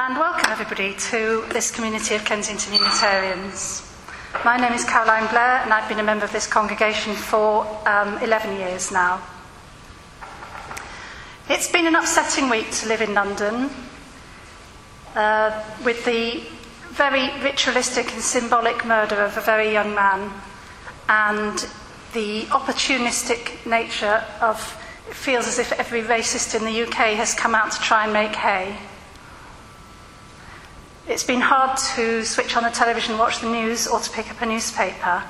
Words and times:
and 0.00 0.16
welcome 0.16 0.48
everybody 0.52 0.94
to 0.94 1.44
this 1.52 1.72
community 1.72 2.14
of 2.14 2.24
Kensington 2.24 2.72
Unitarians. 2.72 3.82
My 4.44 4.56
name 4.56 4.72
is 4.72 4.84
Caroline 4.84 5.28
Blair, 5.28 5.60
and 5.64 5.72
I've 5.72 5.88
been 5.88 5.98
a 5.98 6.04
member 6.04 6.24
of 6.24 6.30
this 6.30 6.46
congregation 6.46 7.14
for 7.14 7.66
um, 7.84 8.16
11 8.18 8.58
years 8.58 8.92
now. 8.92 9.20
It's 11.48 11.68
been 11.72 11.88
an 11.88 11.96
upsetting 11.96 12.48
week 12.48 12.70
to 12.74 12.86
live 12.86 13.00
in 13.00 13.12
London 13.12 13.70
uh, 15.16 15.64
with 15.84 16.04
the 16.04 16.44
very 16.90 17.32
ritualistic 17.42 18.12
and 18.12 18.22
symbolic 18.22 18.84
murder 18.84 19.16
of 19.16 19.36
a 19.36 19.40
very 19.40 19.72
young 19.72 19.96
man 19.96 20.30
and 21.08 21.68
the 22.14 22.44
opportunistic 22.50 23.66
nature 23.66 24.24
of 24.40 24.80
it 25.08 25.14
feels 25.14 25.48
as 25.48 25.58
if 25.58 25.72
every 25.72 26.02
racist 26.02 26.54
in 26.54 26.64
the 26.64 26.82
UK 26.82 27.16
has 27.16 27.34
come 27.34 27.56
out 27.56 27.72
to 27.72 27.80
try 27.80 28.04
and 28.04 28.12
make 28.12 28.36
hay. 28.36 28.76
It's 31.08 31.24
been 31.24 31.40
hard 31.40 31.78
to 31.96 32.22
switch 32.22 32.54
on 32.54 32.64
the 32.64 32.68
television, 32.68 33.16
watch 33.16 33.40
the 33.40 33.48
news, 33.48 33.86
or 33.86 33.98
to 33.98 34.10
pick 34.10 34.30
up 34.30 34.42
a 34.42 34.46
newspaper. 34.46 35.24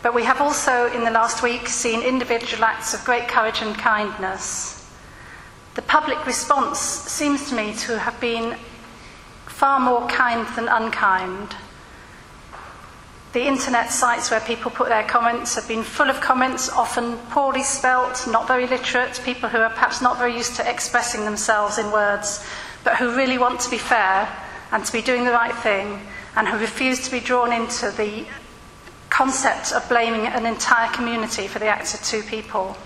But 0.00 0.14
we 0.14 0.22
have 0.22 0.40
also, 0.40 0.86
in 0.92 1.02
the 1.02 1.10
last 1.10 1.42
week, 1.42 1.66
seen 1.66 2.02
individual 2.02 2.62
acts 2.62 2.94
of 2.94 3.04
great 3.04 3.26
courage 3.26 3.60
and 3.60 3.76
kindness. 3.76 4.88
The 5.74 5.82
public 5.82 6.24
response 6.24 6.78
seems 6.78 7.48
to 7.48 7.56
me 7.56 7.74
to 7.78 7.98
have 7.98 8.20
been 8.20 8.56
far 9.46 9.80
more 9.80 10.06
kind 10.06 10.46
than 10.54 10.68
unkind. 10.68 11.56
The 13.32 13.44
internet 13.44 13.90
sites 13.90 14.30
where 14.30 14.38
people 14.38 14.70
put 14.70 14.88
their 14.88 15.02
comments 15.02 15.56
have 15.56 15.66
been 15.66 15.82
full 15.82 16.10
of 16.10 16.20
comments, 16.20 16.70
often 16.70 17.18
poorly 17.30 17.64
spelt, 17.64 18.24
not 18.28 18.46
very 18.46 18.68
literate, 18.68 19.20
people 19.24 19.48
who 19.48 19.58
are 19.58 19.70
perhaps 19.70 20.00
not 20.00 20.16
very 20.16 20.36
used 20.36 20.54
to 20.56 20.70
expressing 20.70 21.24
themselves 21.24 21.76
in 21.76 21.90
words, 21.90 22.46
but 22.84 22.98
who 22.98 23.16
really 23.16 23.36
want 23.36 23.58
to 23.58 23.68
be 23.70 23.78
fair 23.78 24.28
and 24.72 24.84
to 24.84 24.92
be 24.92 25.02
doing 25.02 25.24
the 25.24 25.32
right 25.32 25.54
thing, 25.54 26.00
and 26.36 26.46
have 26.46 26.60
refused 26.60 27.04
to 27.04 27.10
be 27.10 27.20
drawn 27.20 27.52
into 27.52 27.90
the 27.90 28.26
concept 29.10 29.72
of 29.72 29.88
blaming 29.88 30.26
an 30.26 30.46
entire 30.46 30.90
community 30.92 31.46
for 31.46 31.58
the 31.58 31.66
acts 31.66 31.94
of 31.94 32.02
two 32.02 32.22
people. 32.22 32.76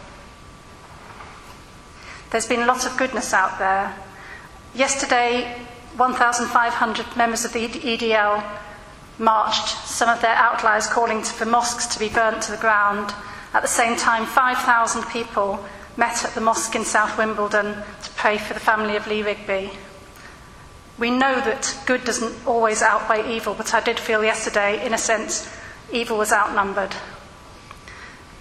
There's 2.31 2.47
been 2.47 2.63
a 2.63 2.67
lot 2.67 2.87
of 2.87 2.97
goodness 2.97 3.35
out 3.35 3.59
there. 3.59 3.95
Yesterday, 4.75 5.61
1,500 5.97 7.17
members 7.17 7.45
of 7.45 7.53
the 7.53 7.69
EDL 7.69 8.43
marched, 9.19 9.69
some 9.87 10.09
of 10.09 10.23
their 10.23 10.35
outliers 10.35 10.87
calling 10.87 11.23
for 11.23 11.45
mosques 11.45 11.87
to 11.87 11.99
be 11.99 12.09
burnt 12.09 12.43
to 12.43 12.53
the 12.53 12.57
ground. 12.57 13.13
At 13.53 13.61
the 13.61 13.69
same 13.69 13.97
time, 13.99 14.25
5,000 14.25 15.03
people 15.11 15.63
met 15.99 16.25
at 16.25 16.35
the 16.35 16.41
mosque 16.41 16.75
in 16.75 16.85
South 16.85 17.19
Wimbledon 17.19 17.75
to 17.75 18.11
pray 18.17 18.39
for 18.39 18.55
the 18.55 18.61
family 18.61 18.97
of 18.97 19.07
Lee 19.07 19.23
Rigby. 19.23 19.71
We 21.03 21.11
know 21.11 21.35
that 21.41 21.77
good 21.85 22.05
doesn't 22.05 22.47
always 22.47 22.81
outweigh 22.81 23.35
evil, 23.35 23.55
but 23.55 23.75
I 23.75 23.81
did 23.81 23.99
feel 23.99 24.23
yesterday, 24.23 24.87
in 24.87 24.95
a 24.95 24.99
sense, 24.99 25.53
evil 25.93 26.17
was 26.17 26.31
outnumbered. 26.31 26.95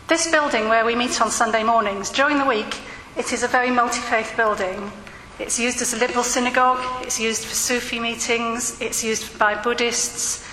This 0.07 0.29
building 0.29 0.69
where 0.69 0.85
we 0.85 0.93
meet 0.95 1.19
on 1.21 1.31
Sunday 1.31 1.63
mornings, 1.63 2.11
during 2.11 2.37
the 2.37 2.45
week, 2.45 2.77
it 3.17 3.33
is 3.33 3.41
a 3.41 3.47
very 3.47 3.71
multi 3.71 3.99
faith 4.01 4.35
building. 4.37 4.91
It's 5.39 5.57
used 5.59 5.81
as 5.81 5.95
a 5.95 5.97
liberal 5.97 6.23
synagogue, 6.23 6.85
it's 7.01 7.19
used 7.19 7.45
for 7.45 7.55
Sufi 7.55 7.99
meetings, 7.99 8.79
it's 8.79 9.03
used 9.03 9.39
by 9.39 9.59
Buddhists. 9.59 10.47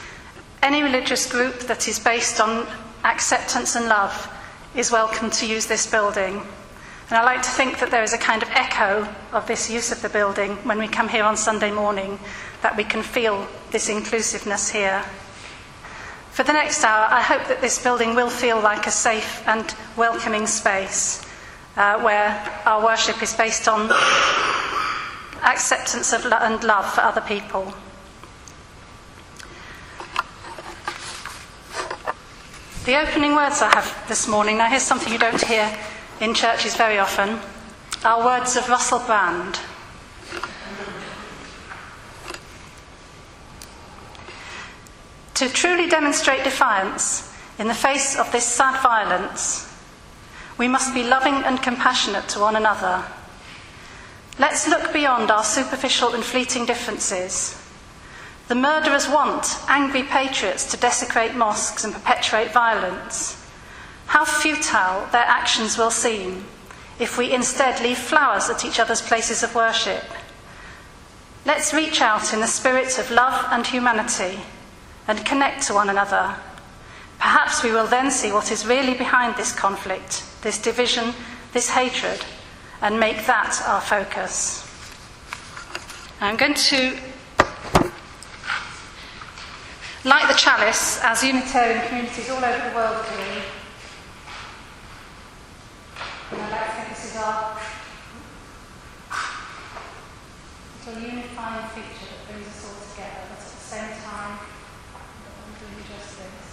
Any 0.62 0.83
religious 0.83 1.31
group 1.31 1.59
that 1.67 1.89
is 1.89 1.98
based 1.98 2.41
on 2.41 2.67
acceptance 3.05 3.77
and 3.77 3.87
love 3.87 4.33
is 4.75 4.91
welcome 4.91 5.28
to 5.33 5.47
use 5.47 5.67
this 5.67 5.87
building. 5.87 6.41
And 7.11 7.17
I 7.17 7.25
like 7.25 7.41
to 7.42 7.51
think 7.51 7.78
that 7.78 7.91
there 7.91 8.03
is 8.03 8.12
a 8.12 8.19
kind 8.19 8.42
of 8.42 8.51
echo 8.51 9.09
of 9.33 9.47
this 9.47 9.70
use 9.70 9.91
of 9.91 10.03
the 10.03 10.11
building 10.11 10.56
when 10.56 10.78
we 10.78 10.87
come 10.87 11.09
here 11.09 11.25
on 11.25 11.39
Sunday 11.39 11.70
morning, 11.70 12.19
that 12.61 12.77
we 12.77 12.84
can 12.84 13.03
feel 13.03 13.48
this 13.70 13.89
inclusiveness 13.89 14.69
here. 14.69 15.03
For 16.33 16.42
the 16.42 16.53
next 16.53 16.84
hour, 16.84 17.06
I 17.09 17.23
hope 17.23 17.48
that 17.48 17.62
this 17.62 17.83
building 17.83 18.15
will 18.15 18.28
feel 18.28 18.61
like 18.61 18.87
a 18.87 18.91
safe 18.91 19.43
and 19.49 19.75
welcoming 19.97 20.47
space 20.47 21.25
uh, 21.78 21.99
where 22.03 22.28
our 22.66 22.84
worship 22.84 23.22
is 23.22 23.33
based 23.33 23.69
on 23.69 23.91
acceptance 25.44 26.12
of 26.12 26.27
lo- 26.27 26.37
and 26.43 26.62
love 26.62 26.93
for 26.93 27.00
other 27.00 27.22
people. 27.22 27.72
The 32.84 33.00
opening 33.00 33.34
words 33.34 33.62
I 33.62 33.75
have 33.75 34.04
this 34.09 34.28
morning, 34.28 34.59
now 34.59 34.69
here's 34.69 34.83
something 34.83 35.10
you 35.10 35.19
don't 35.19 35.43
hear 35.43 35.75
in 36.21 36.34
churches 36.34 36.75
very 36.77 36.99
often 36.99 37.39
are 38.05 38.25
words 38.25 38.56
of 38.56 38.69
Russell 38.69 38.99
Brand. 39.01 39.59
To 45.34 45.49
truly 45.49 45.89
demonstrate 45.89 46.43
defiance 46.43 47.33
in 47.59 47.69
the 47.69 47.75
face 47.75 48.19
of 48.19 48.31
this 48.33 48.45
sad 48.45 48.83
violence, 48.83 49.73
we 50.59 50.67
must 50.67 50.93
be 50.93 51.05
loving 51.05 51.34
and 51.34 51.62
compassionate 51.62 52.28
to 52.31 52.41
one 52.41 52.57
another. 52.57 53.05
Let's 54.41 54.69
look 54.69 54.93
beyond 54.93 55.31
our 55.31 55.45
superficial 55.45 56.15
and 56.15 56.25
fleeting 56.25 56.67
differences. 56.67 57.61
The 58.49 58.55
murderers 58.57 59.09
want 59.09 59.57
angry 59.69 60.03
patriots 60.03 60.69
to 60.71 60.77
desecrate 60.77 61.34
mosques 61.34 61.84
and 61.84 61.95
perpetuate 61.95 62.53
violence. 62.53 63.38
How 64.09 64.25
futile 64.25 65.07
their 65.13 65.27
actions 65.27 65.77
will 65.77 65.91
seem 65.91 66.47
if 66.99 67.19
we 67.19 67.31
instead 67.31 67.81
leave 67.83 67.99
flowers 67.99 68.49
at 68.49 68.65
each 68.65 68.81
other's 68.81 69.03
places 69.03 69.43
of 69.43 69.55
worship. 69.55 70.03
Let's 71.45 71.75
reach 71.75 72.01
out 72.01 72.33
in 72.33 72.41
the 72.41 72.47
spirit 72.47 72.99
of 72.99 73.11
love 73.11 73.47
and 73.51 73.67
humanity 73.67 74.41
and 75.07 75.25
connect 75.25 75.67
to 75.67 75.75
one 75.75 75.91
another. 75.91 76.35
Perhaps 77.19 77.63
we 77.63 77.71
will 77.71 77.87
then 77.87 78.11
see 78.11 78.33
what 78.33 78.51
is 78.51 78.67
really 78.67 78.95
behind 78.95 79.37
this 79.37 79.53
conflict, 79.53 80.25
this 80.43 80.61
division, 80.61 81.13
this 81.53 81.69
hatred, 81.69 82.25
and 82.81 82.99
make 82.99 83.27
that 83.27 83.63
our 83.67 83.81
focus. 83.81 84.65
I'm 86.21 86.37
going 86.37 86.55
to 86.55 86.99
light 90.05 90.29
the 90.29 90.39
chalice 90.39 90.99
as 91.03 91.23
Unitarian 91.23 91.87
communities 91.87 92.31
all 92.31 92.43
over 92.43 92.69
the 92.69 92.75
world 92.75 93.05
do 93.11 93.58
and 96.31 96.43
I'd 96.43 96.50
like 96.50 96.66
to 96.66 96.72
think 96.77 96.89
this 96.91 97.05
is 97.11 97.16
our 97.16 97.59
little 100.87 101.03
unifying 101.03 101.69
feature 101.71 102.06
that 102.11 102.28
brings 102.28 102.47
us 102.49 102.65
all 102.66 102.77
together, 102.91 103.22
but 103.31 103.39
at 103.39 103.44
the 103.44 103.61
same 103.61 103.93
time, 104.03 104.39
I'm 104.94 105.53
doing 105.59 105.84
just 105.89 106.19
this. 106.19 106.49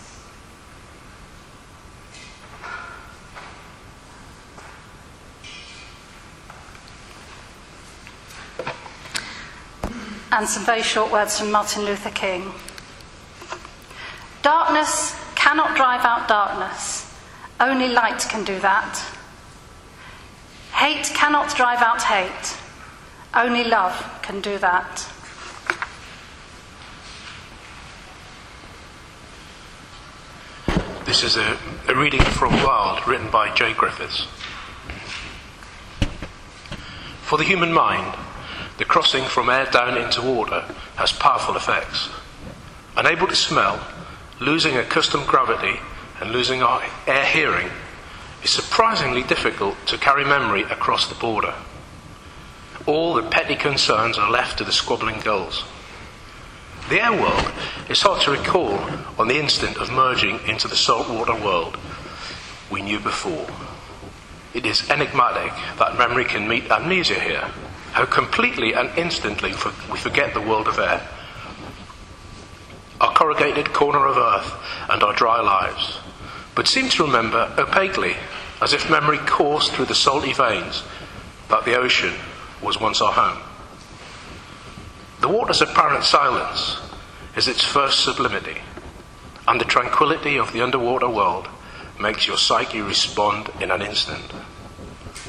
And 10.31 10.47
some 10.47 10.65
very 10.65 10.83
short 10.83 11.11
words 11.11 11.39
from 11.39 11.51
Martin 11.51 11.83
Luther 11.85 12.11
King. 12.11 12.51
Darkness 14.41 15.15
cannot 15.35 15.75
drive 15.75 16.05
out 16.05 16.27
darkness. 16.27 17.13
Only 17.59 17.89
light 17.89 18.19
can 18.29 18.43
do 18.43 18.59
that. 18.59 19.14
Hate 20.85 21.15
cannot 21.15 21.55
drive 21.55 21.81
out 21.81 22.03
hate. 22.03 22.55
Only 23.33 23.63
love 23.63 24.19
can 24.21 24.39
do 24.39 24.59
that. 24.59 25.11
This 31.07 31.23
is 31.23 31.37
a, 31.37 31.57
a 31.87 31.95
reading 31.95 32.21
from 32.21 32.53
Wild, 32.61 33.07
written 33.07 33.31
by 33.31 33.51
Jay 33.55 33.73
Griffiths. 33.73 34.27
For 37.23 37.39
the 37.39 37.43
human 37.43 37.73
mind, 37.73 38.15
the 38.77 38.85
crossing 38.85 39.23
from 39.23 39.49
air 39.49 39.65
down 39.65 39.97
into 39.97 40.21
water 40.21 40.71
has 40.97 41.11
powerful 41.11 41.55
effects. 41.55 42.09
Unable 42.95 43.25
to 43.25 43.35
smell, 43.35 43.83
losing 44.39 44.77
accustomed 44.77 45.25
gravity, 45.25 45.79
and 46.21 46.29
losing 46.29 46.61
our 46.61 46.83
air 47.07 47.25
hearing, 47.25 47.71
it's 48.45 48.53
surprisingly 48.53 49.23
difficult 49.23 49.75
to 49.87 49.97
carry 49.97 50.23
memory 50.23 50.61
across 50.61 51.07
the 51.09 51.15
border. 51.15 51.55
All 52.85 53.15
the 53.15 53.23
petty 53.23 53.55
concerns 53.55 54.19
are 54.19 54.29
left 54.29 54.59
to 54.59 54.63
the 54.63 54.71
squabbling 54.71 55.19
gulls. 55.21 55.63
The 56.87 57.03
air 57.03 57.11
world 57.11 57.51
is 57.89 58.03
hard 58.03 58.21
to 58.21 58.29
recall 58.29 58.87
on 59.17 59.29
the 59.29 59.39
instant 59.39 59.77
of 59.77 59.91
merging 59.91 60.39
into 60.47 60.67
the 60.67 60.75
saltwater 60.75 61.33
world 61.33 61.79
we 62.69 62.83
knew 62.83 62.99
before. 62.99 63.47
It 64.53 64.67
is 64.67 64.91
enigmatic 64.91 65.51
that 65.79 65.97
memory 65.97 66.25
can 66.25 66.47
meet 66.47 66.69
amnesia 66.69 67.19
here, 67.19 67.49
how 67.93 68.05
completely 68.05 68.73
and 68.73 68.95
instantly 68.95 69.53
we 69.91 69.97
forget 69.97 70.35
the 70.35 70.47
world 70.47 70.67
of 70.67 70.77
air, 70.77 71.01
our 73.01 73.11
corrugated 73.11 73.73
corner 73.73 74.05
of 74.05 74.17
earth, 74.17 74.53
and 74.87 75.01
our 75.01 75.15
dry 75.15 75.41
lives, 75.41 75.97
but 76.55 76.67
seem 76.67 76.89
to 76.89 77.03
remember 77.03 77.53
opaquely, 77.57 78.15
as 78.61 78.73
if 78.73 78.89
memory 78.89 79.17
coursed 79.19 79.73
through 79.73 79.85
the 79.85 79.95
salty 79.95 80.33
veins, 80.33 80.83
that 81.49 81.65
the 81.65 81.77
ocean 81.77 82.13
was 82.63 82.79
once 82.79 83.01
our 83.01 83.11
home. 83.11 83.41
The 85.21 85.27
water's 85.27 85.61
apparent 85.61 86.03
silence 86.03 86.77
is 87.35 87.47
its 87.47 87.63
first 87.63 87.99
sublimity, 88.03 88.61
and 89.47 89.59
the 89.59 89.65
tranquility 89.65 90.37
of 90.37 90.53
the 90.53 90.61
underwater 90.61 91.09
world 91.09 91.47
makes 91.99 92.27
your 92.27 92.37
psyche 92.37 92.81
respond 92.81 93.49
in 93.59 93.71
an 93.71 93.81
instant. 93.81 94.31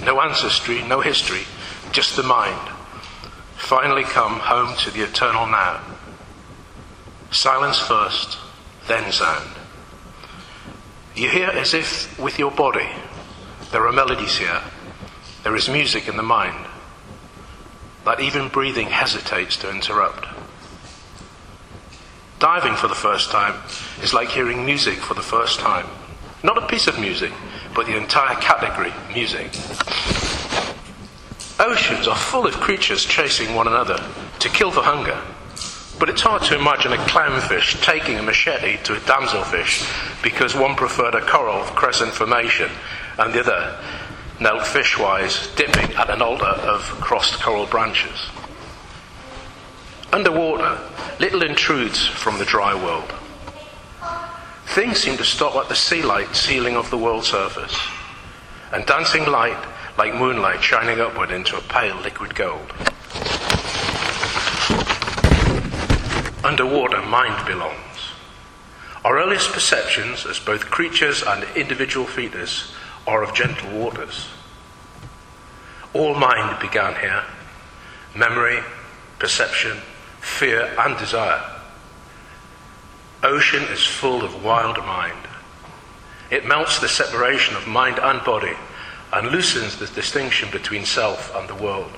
No 0.04 0.20
ancestry, 0.20 0.82
no 0.82 1.00
history, 1.00 1.42
just 1.92 2.16
the 2.16 2.22
mind. 2.22 2.70
Finally 3.56 4.04
come 4.04 4.38
home 4.38 4.76
to 4.78 4.90
the 4.90 5.02
eternal 5.02 5.46
now. 5.46 5.80
Silence 7.30 7.78
first, 7.78 8.38
then 8.86 9.10
sound. 9.10 9.50
You 11.16 11.30
hear 11.30 11.48
as 11.48 11.72
if 11.72 12.18
with 12.20 12.38
your 12.38 12.50
body. 12.50 12.86
There 13.72 13.86
are 13.86 13.92
melodies 13.92 14.36
here. 14.36 14.60
There 15.44 15.56
is 15.56 15.66
music 15.66 16.08
in 16.08 16.16
the 16.18 16.22
mind 16.22 16.66
that 18.04 18.20
even 18.20 18.48
breathing 18.48 18.88
hesitates 18.88 19.56
to 19.58 19.70
interrupt. 19.70 20.26
Diving 22.38 22.76
for 22.76 22.88
the 22.88 22.94
first 22.94 23.30
time 23.30 23.54
is 24.02 24.12
like 24.12 24.28
hearing 24.28 24.66
music 24.66 24.98
for 24.98 25.14
the 25.14 25.22
first 25.22 25.58
time. 25.58 25.86
Not 26.42 26.62
a 26.62 26.66
piece 26.66 26.86
of 26.86 27.00
music, 27.00 27.32
but 27.74 27.86
the 27.86 27.96
entire 27.96 28.36
category, 28.36 28.92
music. 29.14 29.46
Oceans 31.58 32.06
are 32.06 32.14
full 32.14 32.46
of 32.46 32.52
creatures 32.60 33.06
chasing 33.06 33.54
one 33.54 33.66
another 33.66 33.98
to 34.40 34.48
kill 34.50 34.70
for 34.70 34.82
hunger. 34.82 35.18
But 35.98 36.10
it's 36.10 36.20
hard 36.20 36.42
to 36.42 36.58
imagine 36.58 36.92
a 36.92 36.96
clownfish 36.96 37.82
taking 37.82 38.18
a 38.18 38.22
machete 38.22 38.76
to 38.84 38.96
a 38.96 39.00
damselfish 39.00 40.22
because 40.22 40.54
one 40.54 40.74
preferred 40.74 41.14
a 41.14 41.22
coral 41.22 41.64
crescent 41.64 42.12
formation 42.12 42.70
and 43.18 43.32
the 43.32 43.40
other 43.40 43.78
knelt 44.38 44.60
fishwise, 44.62 45.54
dipping 45.56 45.94
at 45.96 46.10
an 46.10 46.20
altar 46.20 46.44
of 46.44 46.82
crossed 47.00 47.40
coral 47.40 47.66
branches. 47.66 48.26
Underwater, 50.12 50.78
little 51.18 51.42
intrudes 51.42 52.06
from 52.06 52.38
the 52.38 52.44
dry 52.44 52.74
world. 52.74 53.12
Things 54.66 54.98
seem 54.98 55.16
to 55.16 55.24
stop 55.24 55.56
at 55.56 55.68
the 55.70 55.74
sea 55.74 56.02
light 56.02 56.36
ceiling 56.36 56.76
of 56.76 56.90
the 56.90 56.98
world 56.98 57.24
surface, 57.24 57.74
and 58.72 58.84
dancing 58.84 59.24
light 59.24 59.62
like 59.96 60.14
moonlight 60.14 60.62
shining 60.62 61.00
upward 61.00 61.30
into 61.30 61.56
a 61.56 61.62
pale 61.62 61.96
liquid 61.96 62.34
gold. 62.34 62.72
Underwater, 66.46 67.02
mind 67.02 67.44
belongs. 67.44 68.12
Our 69.04 69.18
earliest 69.18 69.50
perceptions 69.50 70.24
as 70.26 70.38
both 70.38 70.70
creatures 70.70 71.24
and 71.24 71.42
individual 71.56 72.06
feeders 72.06 72.72
are 73.04 73.24
of 73.24 73.34
gentle 73.34 73.76
waters. 73.76 74.28
All 75.92 76.14
mind 76.14 76.60
began 76.60 76.94
here 77.00 77.24
memory, 78.14 78.60
perception, 79.18 79.78
fear, 80.20 80.72
and 80.78 80.96
desire. 80.98 81.42
Ocean 83.24 83.64
is 83.64 83.84
full 83.84 84.22
of 84.22 84.44
wild 84.44 84.78
mind. 84.78 85.26
It 86.30 86.46
melts 86.46 86.78
the 86.78 86.88
separation 86.88 87.56
of 87.56 87.66
mind 87.66 87.98
and 87.98 88.24
body 88.24 88.54
and 89.12 89.32
loosens 89.32 89.80
the 89.80 89.86
distinction 89.86 90.48
between 90.52 90.84
self 90.84 91.34
and 91.34 91.48
the 91.48 91.56
world. 91.56 91.90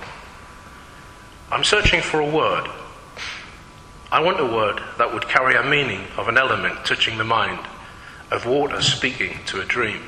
I'm 1.52 1.64
searching 1.64 2.00
for 2.00 2.20
a 2.20 2.30
word. 2.30 2.66
I 4.10 4.20
want 4.20 4.40
a 4.40 4.44
word 4.44 4.80
that 4.96 5.12
would 5.12 5.28
carry 5.28 5.54
a 5.54 5.62
meaning 5.62 6.06
of 6.16 6.28
an 6.28 6.38
element 6.38 6.86
touching 6.86 7.18
the 7.18 7.24
mind, 7.24 7.60
of 8.30 8.46
water 8.46 8.80
speaking 8.80 9.38
to 9.46 9.60
a 9.60 9.66
dream. 9.66 10.02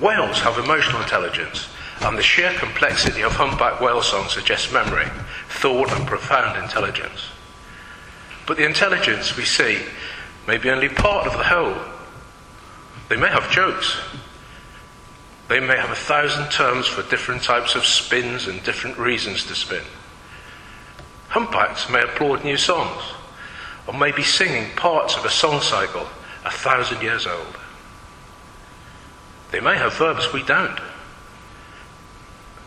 Whales 0.00 0.40
have 0.40 0.58
emotional 0.58 1.02
intelligence, 1.02 1.68
and 2.00 2.16
the 2.16 2.22
sheer 2.22 2.52
complexity 2.54 3.22
of 3.22 3.32
humpback 3.32 3.80
whale 3.80 4.02
song 4.02 4.28
suggests 4.28 4.72
memory, 4.72 5.06
thought, 5.48 5.92
and 5.92 6.06
profound 6.06 6.62
intelligence. 6.62 7.26
But 8.46 8.56
the 8.56 8.64
intelligence 8.64 9.36
we 9.36 9.44
see 9.44 9.82
may 10.46 10.56
be 10.56 10.70
only 10.70 10.88
part 10.88 11.26
of 11.26 11.32
the 11.34 11.44
whole. 11.44 11.76
They 13.08 13.16
may 13.16 13.28
have 13.28 13.50
jokes. 13.50 13.98
They 15.48 15.60
may 15.60 15.76
have 15.76 15.90
a 15.90 15.94
thousand 15.94 16.50
terms 16.50 16.86
for 16.86 17.02
different 17.10 17.42
types 17.42 17.74
of 17.74 17.84
spins 17.84 18.46
and 18.48 18.62
different 18.64 18.98
reasons 18.98 19.44
to 19.46 19.54
spin. 19.54 19.82
Humpbacks 21.36 21.90
may 21.90 22.00
applaud 22.00 22.44
new 22.44 22.56
songs, 22.56 23.02
or 23.86 23.92
may 23.92 24.10
be 24.10 24.22
singing 24.22 24.74
parts 24.74 25.18
of 25.18 25.24
a 25.26 25.28
song 25.28 25.60
cycle 25.60 26.08
a 26.46 26.50
thousand 26.50 27.02
years 27.02 27.26
old. 27.26 27.58
They 29.50 29.60
may 29.60 29.76
have 29.76 29.92
verbs 29.98 30.32
we 30.32 30.42
don't. 30.42 30.80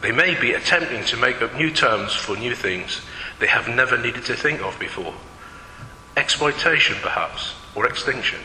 They 0.02 0.12
may 0.12 0.40
be 0.40 0.52
attempting 0.52 1.04
to 1.06 1.18
make 1.18 1.42
up 1.42 1.56
new 1.56 1.72
terms 1.72 2.14
for 2.14 2.38
new 2.38 2.54
things 2.54 3.02
they 3.40 3.48
have 3.48 3.68
never 3.68 3.98
needed 3.98 4.26
to 4.26 4.36
think 4.36 4.62
of 4.62 4.78
before. 4.78 5.16
Exploitation, 6.16 6.98
perhaps, 7.02 7.56
or 7.74 7.88
extinction. 7.88 8.42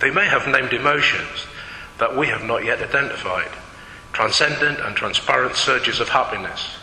They 0.00 0.10
may 0.10 0.24
have 0.24 0.48
named 0.48 0.72
emotions 0.72 1.46
that 1.98 2.16
we 2.16 2.28
have 2.28 2.44
not 2.44 2.64
yet 2.64 2.80
identified, 2.80 3.52
transcendent 4.14 4.80
and 4.80 4.96
transparent 4.96 5.56
surges 5.56 6.00
of 6.00 6.08
happiness, 6.08 6.78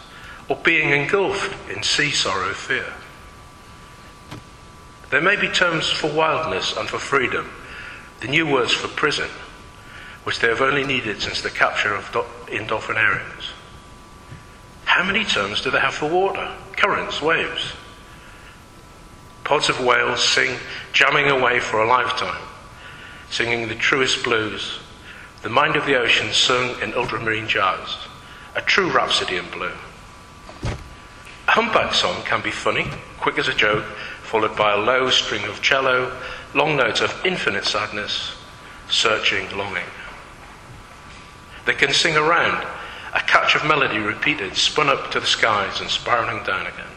or 0.48 0.58
being 0.58 0.90
engulfed 0.90 1.56
in 1.70 1.84
sea 1.84 2.12
sorrow 2.12 2.54
fear. 2.54 2.94
There 5.10 5.22
may 5.22 5.36
be 5.36 5.50
terms 5.50 5.90
for 5.90 6.12
wildness 6.12 6.76
and 6.76 6.88
for 6.88 7.00
freedom 7.00 7.52
the 8.22 8.28
new 8.28 8.48
words 8.48 8.72
for 8.72 8.88
prison, 8.88 9.30
which 10.24 10.40
they 10.40 10.48
have 10.48 10.62
only 10.62 10.86
needed 10.86 11.22
since 11.22 11.42
the 11.42 11.50
capture 11.50 11.94
of 11.94 12.12
do- 12.12 12.24
Indolphinarians. 12.56 13.50
How 14.86 15.04
many 15.04 15.26
terms 15.26 15.62
do 15.62 15.72
they 15.72 15.80
have 15.80 15.96
for 15.96 16.08
water? 16.10 16.56
Currents, 16.74 17.22
waves. 17.22 17.74
Pods 19.44 19.70
of 19.70 19.84
whales 19.84 20.24
sing, 20.24 20.58
jamming 20.94 21.28
away 21.28 21.60
for 21.60 21.82
a 21.82 21.88
lifetime, 21.88 22.42
singing 23.32 23.68
the 23.68 23.76
truest 23.76 24.24
blues, 24.24 24.80
the 25.42 25.50
mind 25.50 25.76
of 25.76 25.86
the 25.88 26.00
ocean 26.00 26.32
sung 26.32 26.80
in 26.82 26.94
ultramarine 26.94 27.48
jazz, 27.48 27.98
a 28.56 28.62
true 28.62 28.92
rhapsody 28.92 29.38
in 29.38 29.50
blue. 29.50 29.74
A 31.52 31.54
humpback 31.54 31.94
song 31.94 32.24
can 32.24 32.42
be 32.42 32.50
funny, 32.50 32.88
quick 33.20 33.38
as 33.38 33.50
a 33.50 33.54
joke, 33.54 33.84
followed 34.24 34.56
by 34.56 34.72
a 34.72 34.78
low 34.78 35.10
string 35.10 35.44
of 35.44 35.62
cello, 35.62 36.18
long 36.54 36.78
notes 36.78 37.02
of 37.02 37.26
infinite 37.26 37.66
sadness, 37.66 38.38
searching 38.90 39.50
longing. 39.58 39.84
They 41.66 41.74
can 41.74 41.92
sing 41.92 42.16
around, 42.16 42.66
a 43.14 43.20
catch 43.20 43.54
of 43.54 43.66
melody 43.66 43.98
repeated, 43.98 44.56
spun 44.56 44.88
up 44.88 45.12
to 45.12 45.20
the 45.20 45.26
skies 45.26 45.82
and 45.82 45.90
spiraling 45.90 46.42
down 46.46 46.68
again. 46.68 46.96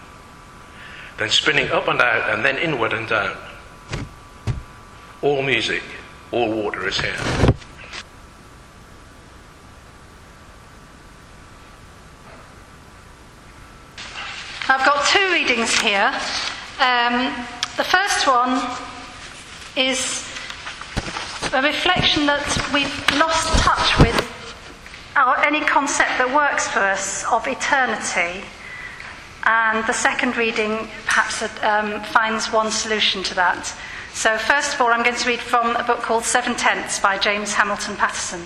Then 1.17 1.31
spinning 1.31 1.73
up 1.73 1.89
and 1.89 2.01
out 2.01 2.33
and 2.33 2.45
then 2.45 2.57
inward 2.57 2.93
and 2.93 3.09
down. 3.09 3.37
All 5.21 5.43
music, 5.43 5.83
all 6.31 6.53
water 6.53 6.87
is 6.87 7.01
here. 7.01 7.54
I've 14.77 14.85
got 14.85 15.07
two 15.07 15.31
readings 15.31 15.73
here. 15.79 16.13
Um, 16.81 17.33
the 17.77 17.85
first 17.85 18.27
one 18.27 18.59
is 19.77 20.27
a 21.53 21.63
reflection 21.63 22.27
that 22.27 22.43
we've 22.75 22.91
lost 23.17 23.57
touch 23.63 23.97
with 24.01 24.19
our, 25.15 25.39
any 25.45 25.61
concept 25.61 26.19
that 26.19 26.35
works 26.35 26.67
for 26.67 26.81
us 26.81 27.25
of 27.31 27.47
eternity. 27.47 28.43
And 29.45 29.87
the 29.87 29.93
second 29.93 30.37
reading 30.37 30.89
perhaps 31.07 31.41
um, 31.63 32.03
finds 32.11 32.51
one 32.51 32.73
solution 32.73 33.23
to 33.31 33.35
that. 33.37 33.73
So, 34.13 34.37
first 34.39 34.75
of 34.75 34.81
all, 34.81 34.89
I'm 34.89 35.05
going 35.05 35.15
to 35.15 35.29
read 35.29 35.39
from 35.39 35.77
a 35.77 35.85
book 35.85 36.01
called 36.01 36.25
Seven 36.25 36.57
Tenths 36.57 36.99
by 36.99 37.17
James 37.17 37.55
Hamilton 37.55 37.95
Paterson. 37.95 38.43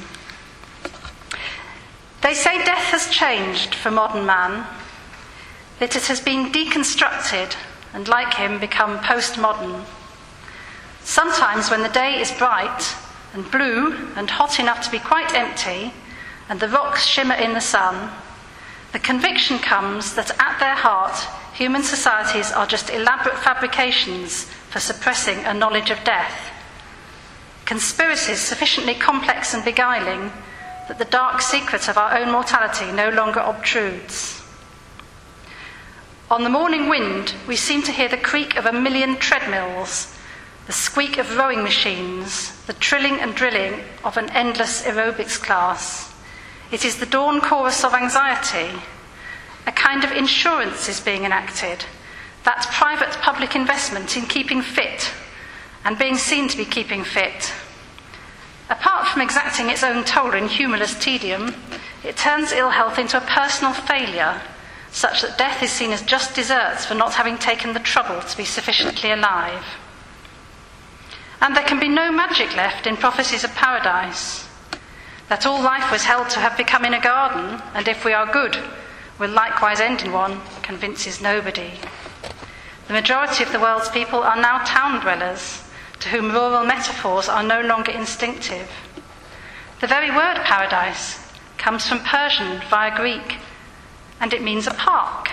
They 2.20 2.34
say 2.34 2.62
death 2.66 2.84
has 2.92 3.08
changed 3.08 3.74
for 3.74 3.90
modern 3.90 4.26
man, 4.26 4.66
that 5.78 5.96
it 5.96 6.06
has 6.06 6.20
been 6.20 6.52
deconstructed 6.52 7.56
and, 7.94 8.08
like 8.08 8.34
him, 8.34 8.58
become 8.58 8.98
postmodern. 8.98 9.84
Sometimes, 11.02 11.70
when 11.70 11.82
the 11.82 11.88
day 11.88 12.20
is 12.20 12.32
bright 12.32 12.94
and 13.32 13.50
blue 13.50 13.94
and 14.16 14.30
hot 14.30 14.58
enough 14.60 14.84
to 14.84 14.90
be 14.90 14.98
quite 14.98 15.34
empty, 15.34 15.92
and 16.48 16.60
the 16.60 16.68
rocks 16.68 17.06
shimmer 17.06 17.34
in 17.34 17.52
the 17.54 17.60
sun, 17.60 18.10
the 18.92 18.98
conviction 18.98 19.58
comes 19.58 20.14
that 20.14 20.30
at 20.40 20.58
their 20.58 20.74
heart, 20.74 21.16
human 21.54 21.82
societies 21.82 22.50
are 22.52 22.66
just 22.66 22.90
elaborate 22.90 23.38
fabrications 23.38 24.44
for 24.44 24.80
suppressing 24.80 25.38
a 25.44 25.54
knowledge 25.54 25.90
of 25.90 26.02
death. 26.04 26.52
Conspiracies 27.66 28.40
sufficiently 28.40 28.94
complex 28.94 29.52
and 29.52 29.64
beguiling 29.64 30.32
that 30.88 30.98
the 30.98 31.04
dark 31.04 31.42
secret 31.42 31.88
of 31.88 31.98
our 31.98 32.16
own 32.16 32.32
mortality 32.32 32.90
no 32.92 33.10
longer 33.10 33.40
obtrudes. 33.40 34.37
On 36.30 36.44
the 36.44 36.50
morning 36.50 36.90
wind, 36.90 37.32
we 37.46 37.56
seem 37.56 37.82
to 37.84 37.92
hear 37.92 38.08
the 38.08 38.18
creak 38.18 38.56
of 38.56 38.66
a 38.66 38.72
million 38.72 39.16
treadmills 39.16 40.14
the 40.66 40.72
squeak 40.74 41.16
of 41.16 41.38
rowing 41.38 41.62
machines, 41.62 42.54
the 42.66 42.74
trilling 42.74 43.18
and 43.20 43.34
drilling 43.34 43.80
of 44.04 44.18
an 44.18 44.28
endless 44.30 44.82
aerobics 44.82 45.42
class. 45.42 46.14
It 46.70 46.84
is 46.84 46.98
the 46.98 47.06
dawn 47.06 47.40
chorus 47.40 47.82
of 47.82 47.94
anxiety. 47.94 48.78
a 49.66 49.72
kind 49.72 50.04
of 50.04 50.12
insurance 50.12 50.86
is 50.86 51.00
being 51.00 51.24
enacted. 51.24 51.86
that 52.44 52.68
private 52.72 53.12
public 53.22 53.56
investment 53.56 54.14
in 54.14 54.26
keeping 54.26 54.60
fit 54.60 55.10
and 55.84 55.98
being 55.98 56.18
seen 56.18 56.48
to 56.48 56.56
be 56.58 56.64
keeping 56.66 57.04
fit. 57.04 57.52
Apart 58.68 59.08
from 59.08 59.22
exacting 59.22 59.70
its 59.70 59.82
own 59.82 60.04
toll 60.04 60.32
in 60.34 60.48
humorless 60.48 60.94
tedium, 60.98 61.54
it 62.04 62.16
turns 62.18 62.52
ill 62.52 62.70
health 62.70 62.98
into 62.98 63.16
a 63.16 63.26
personal 63.26 63.72
failure, 63.72 64.40
such 64.90 65.22
that 65.22 65.38
death 65.38 65.62
is 65.62 65.70
seen 65.70 65.92
as 65.92 66.02
just 66.02 66.34
deserts 66.34 66.84
for 66.84 66.94
not 66.94 67.14
having 67.14 67.38
taken 67.38 67.72
the 67.72 67.80
trouble 67.80 68.20
to 68.20 68.36
be 68.36 68.44
sufficiently 68.44 69.10
alive. 69.10 69.64
And 71.40 71.54
there 71.54 71.64
can 71.64 71.78
be 71.78 71.88
no 71.88 72.10
magic 72.10 72.56
left 72.56 72.86
in 72.86 72.96
prophecies 72.96 73.44
of 73.44 73.54
paradise. 73.54 74.48
That 75.28 75.46
all 75.46 75.62
life 75.62 75.92
was 75.92 76.04
held 76.04 76.30
to 76.30 76.40
have 76.40 76.56
become 76.56 76.84
in 76.84 76.94
a 76.94 77.00
garden, 77.00 77.62
and 77.74 77.86
if 77.86 78.04
we 78.04 78.12
are 78.12 78.32
good, 78.32 78.56
will 79.18 79.30
likewise 79.30 79.80
end 79.80 80.02
in 80.02 80.12
one, 80.12 80.40
convinces 80.62 81.20
nobody. 81.20 81.72
The 82.86 82.94
majority 82.94 83.44
of 83.44 83.52
the 83.52 83.60
world's 83.60 83.90
people 83.90 84.20
are 84.20 84.40
now 84.40 84.64
town 84.64 85.00
dwellers, 85.00 85.62
to 86.00 86.08
whom 86.08 86.32
rural 86.32 86.64
metaphors 86.64 87.28
are 87.28 87.42
no 87.42 87.60
longer 87.60 87.92
instinctive. 87.92 88.70
The 89.80 89.86
very 89.86 90.10
word 90.10 90.38
paradise 90.44 91.18
comes 91.58 91.86
from 91.86 92.00
Persian 92.00 92.62
via 92.70 92.96
Greek, 92.96 93.36
and 94.20 94.32
it 94.32 94.42
means 94.42 94.66
a 94.66 94.74
park. 94.74 95.28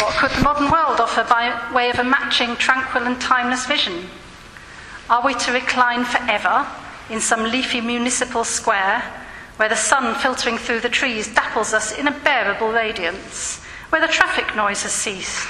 What 0.00 0.14
could 0.16 0.30
the 0.32 0.42
modern 0.42 0.70
world 0.70 1.00
offer 1.00 1.24
by 1.24 1.72
way 1.72 1.90
of 1.90 1.98
a 1.98 2.04
matching, 2.04 2.56
tranquil, 2.56 3.04
and 3.04 3.20
timeless 3.20 3.66
vision? 3.66 4.08
Are 5.08 5.24
we 5.24 5.34
to 5.34 5.52
recline 5.52 6.04
forever 6.04 6.66
in 7.10 7.20
some 7.20 7.44
leafy 7.44 7.80
municipal 7.80 8.44
square 8.44 9.02
where 9.56 9.68
the 9.68 9.76
sun 9.76 10.14
filtering 10.16 10.58
through 10.58 10.80
the 10.80 10.88
trees 10.88 11.28
dapples 11.28 11.72
us 11.72 11.96
in 11.96 12.08
a 12.08 12.20
bearable 12.20 12.72
radiance, 12.72 13.62
where 13.90 14.00
the 14.00 14.12
traffic 14.12 14.56
noise 14.56 14.82
has 14.82 14.92
ceased, 14.92 15.46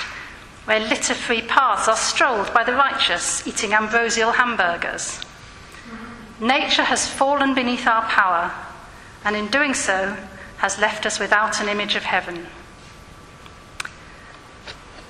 where 0.67 0.81
litter 0.81 1.15
free 1.15 1.43
paths 1.43 1.89
are 1.89 1.97
strolled 1.97 2.53
by 2.53 2.65
the 2.65 2.75
righteous 2.75 3.47
eating 3.47 3.73
ambrosial 3.73 4.33
hamburgers? 4.33 5.21
Nature 6.41 6.83
has 6.83 7.09
fallen 7.09 7.55
beneath 7.55 7.87
our 7.87 8.03
power, 8.03 8.53
and 9.25 9.37
in 9.37 9.47
doing 9.49 9.73
so, 9.73 10.17
has 10.65 10.79
left 10.79 11.05
us 11.05 11.21
without 11.21 11.61
an 11.61 11.69
image 11.69 11.95
of 11.95 12.03
heaven. 12.05 12.47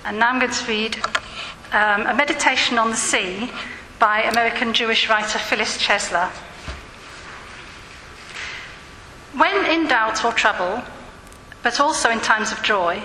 And 0.05 0.19
now 0.19 0.31
I'm 0.31 0.41
going 0.41 0.51
to 0.51 0.67
read 0.67 0.97
um, 1.71 2.09
a 2.09 2.13
meditation 2.13 2.77
on 2.77 2.91
the 2.91 2.97
sea 2.97 3.53
by 4.01 4.23
American 4.23 4.75
Jewish 4.75 5.09
writer 5.09 5.39
Phyllis 5.39 5.79
Chesler. 5.79 6.29
When 9.39 9.65
in 9.67 9.87
doubt 9.87 10.25
or 10.25 10.33
trouble, 10.33 10.83
but 11.63 11.79
also 11.79 12.11
in 12.11 12.19
times 12.19 12.51
of 12.51 12.61
joy, 12.65 13.01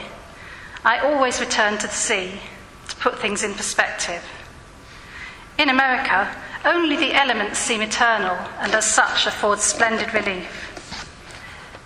I 0.84 0.98
always 0.98 1.40
return 1.40 1.78
to 1.78 1.86
the 1.86 1.94
sea 1.94 2.32
to 2.88 2.96
put 2.96 3.20
things 3.20 3.44
in 3.44 3.54
perspective. 3.54 4.24
In 5.60 5.70
America, 5.70 6.36
only 6.66 6.96
the 6.96 7.14
elements 7.14 7.60
seem 7.60 7.82
eternal 7.82 8.38
and 8.58 8.74
as 8.74 8.86
such 8.86 9.28
afford 9.28 9.60
splendid 9.60 10.16
relief. 10.16 10.69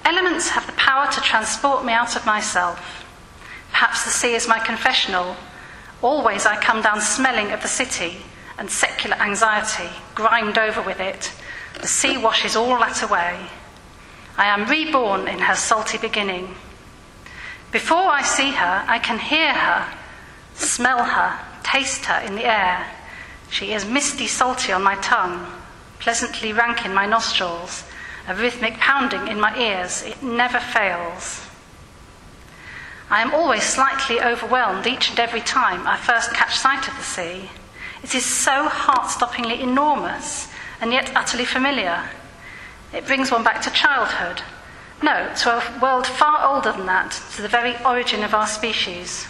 Elements 0.06 0.50
have 0.50 0.66
the 0.66 0.74
power 0.74 1.10
to 1.12 1.22
transport 1.22 1.86
me 1.86 1.94
out 1.94 2.16
of 2.16 2.26
myself. 2.26 3.06
Perhaps 3.72 4.04
the 4.04 4.12
sea 4.12 4.36
is 4.36 4.48
my 4.48 4.60
confessional. 4.60 5.36
Always 6.02 6.46
I 6.46 6.60
come 6.60 6.82
down 6.82 7.00
smelling 7.00 7.52
of 7.52 7.62
the 7.62 7.68
city 7.68 8.18
and 8.58 8.70
secular 8.70 9.16
anxiety, 9.16 9.90
grimed 10.14 10.58
over 10.58 10.82
with 10.82 11.00
it. 11.00 11.32
The 11.80 11.88
sea 11.88 12.18
washes 12.18 12.56
all 12.56 12.78
that 12.80 13.02
away. 13.02 13.48
I 14.38 14.46
am 14.46 14.70
reborn 14.70 15.28
in 15.28 15.40
her 15.40 15.56
salty 15.56 15.98
beginning. 15.98 16.56
Before 17.72 18.08
I 18.12 18.22
see 18.22 18.52
her, 18.52 18.84
I 18.88 19.00
can 19.00 19.20
hear 19.20 19.54
her, 19.54 19.98
smell 20.54 21.04
her, 21.04 21.40
taste 21.64 22.06
her 22.06 22.20
in 22.20 22.36
the 22.36 22.46
air. 22.46 22.86
She 23.50 23.74
is 23.74 23.86
misty 23.86 24.28
salty 24.28 24.72
on 24.72 24.84
my 24.84 24.96
tongue, 24.96 25.48
pleasantly 26.00 26.54
rank 26.54 26.86
in 26.86 26.94
my 26.94 27.06
nostrils, 27.06 27.84
a 28.28 28.36
rhythmic 28.36 28.76
pounding 28.76 29.28
in 29.28 29.40
my 29.40 29.58
ears. 29.58 30.04
It 30.04 30.24
never 30.24 30.60
fails. 30.60 31.48
I 33.10 33.22
am 33.22 33.34
always 33.34 33.64
slightly 33.64 34.22
overwhelmed 34.22 34.88
each 34.88 35.10
and 35.10 35.20
every 35.20 35.42
time 35.42 35.86
I 35.86 35.98
first 35.98 36.34
catch 36.34 36.58
sight 36.58 36.88
of 36.88 36.96
the 36.96 37.04
sea. 37.04 37.50
It 38.02 38.16
is 38.16 38.26
so 38.26 38.68
heart 38.68 39.10
stoppingly 39.10 39.60
enormous 39.60 40.48
and 40.82 40.92
yet 40.92 41.12
utterly 41.16 41.46
familiar. 41.46 42.10
It 42.94 43.06
brings 43.06 43.32
one 43.32 43.44
back 43.44 43.62
to 43.64 43.72
childhood. 43.72 44.42
No, 45.02 45.32
to 45.42 45.58
a 45.58 45.80
world 45.82 46.08
far 46.08 46.44
older 46.44 46.72
than 46.72 46.86
that, 46.86 47.12
to 47.36 47.42
the 47.42 47.48
very 47.48 47.76
origin 47.86 48.24
of 48.24 48.34
our 48.34 48.48
species. 48.48 49.26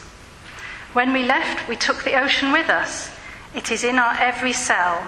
When 0.93 1.11
we 1.11 1.23
left, 1.23 1.67
we 1.67 1.75
took 1.75 2.03
the 2.03 2.19
ocean 2.19 2.51
with 2.51 2.69
us. 2.69 3.09
It 3.55 3.71
is 3.71 3.83
in 3.83 3.97
our 3.97 4.15
every 4.19 4.53
cell. 4.53 5.05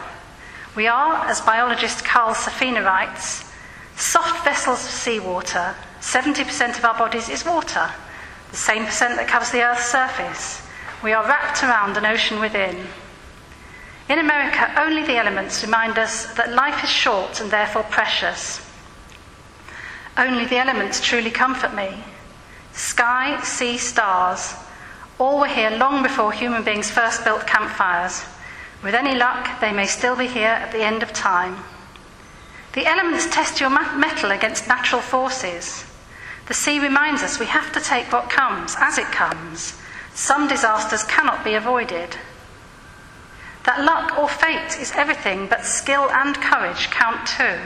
We 0.75 0.87
are, 0.87 1.25
as 1.27 1.39
biologist 1.41 2.03
Carl 2.03 2.33
Safina 2.33 2.83
writes, 2.83 3.44
soft 3.95 4.43
vessels 4.43 4.83
of 4.83 4.89
seawater. 4.89 5.75
70% 6.01 6.77
of 6.77 6.85
our 6.85 6.97
bodies 6.97 7.29
is 7.29 7.45
water, 7.45 7.89
the 8.51 8.57
same 8.57 8.85
percent 8.85 9.15
that 9.15 9.27
covers 9.27 9.51
the 9.51 9.63
Earth's 9.63 9.85
surface. 9.85 10.61
We 11.03 11.13
are 11.13 11.25
wrapped 11.25 11.63
around 11.63 11.97
an 11.97 12.05
ocean 12.05 12.39
within. 12.39 12.87
In 14.07 14.19
America, 14.19 14.71
only 14.77 15.03
the 15.03 15.17
elements 15.17 15.63
remind 15.63 15.97
us 15.97 16.33
that 16.35 16.53
life 16.53 16.83
is 16.83 16.89
short 16.89 17.41
and 17.41 17.49
therefore 17.49 17.83
precious. 17.83 18.61
Only 20.17 20.45
the 20.45 20.57
elements 20.57 21.01
truly 21.01 21.31
comfort 21.31 21.73
me. 21.73 22.03
Sky, 22.73 23.41
sea, 23.41 23.77
stars, 23.77 24.53
all 25.17 25.39
were 25.39 25.47
here 25.47 25.71
long 25.71 26.03
before 26.03 26.31
human 26.31 26.63
beings 26.63 26.91
first 26.91 27.23
built 27.23 27.47
campfires. 27.47 28.25
With 28.83 28.93
any 28.93 29.15
luck, 29.15 29.59
they 29.59 29.71
may 29.71 29.87
still 29.87 30.15
be 30.15 30.27
here 30.27 30.47
at 30.47 30.71
the 30.71 30.83
end 30.83 31.01
of 31.01 31.11
time. 31.13 31.57
The 32.75 32.85
elements 32.85 33.25
test 33.27 33.61
your 33.61 33.69
mettle 33.69 34.31
against 34.31 34.67
natural 34.67 35.01
forces. 35.01 35.85
The 36.47 36.53
sea 36.53 36.79
reminds 36.79 37.23
us 37.23 37.39
we 37.39 37.45
have 37.45 37.71
to 37.71 37.79
take 37.79 38.11
what 38.11 38.29
comes 38.29 38.75
as 38.77 38.97
it 38.97 39.05
comes. 39.05 39.79
Some 40.13 40.49
disasters 40.49 41.03
cannot 41.05 41.45
be 41.45 41.53
avoided. 41.53 42.17
That 43.63 43.85
luck 43.85 44.19
or 44.19 44.27
fate 44.27 44.77
is 44.77 44.91
everything, 44.91 45.47
but 45.47 45.63
skill 45.63 46.11
and 46.11 46.35
courage 46.35 46.91
count 46.91 47.25
too. 47.25 47.57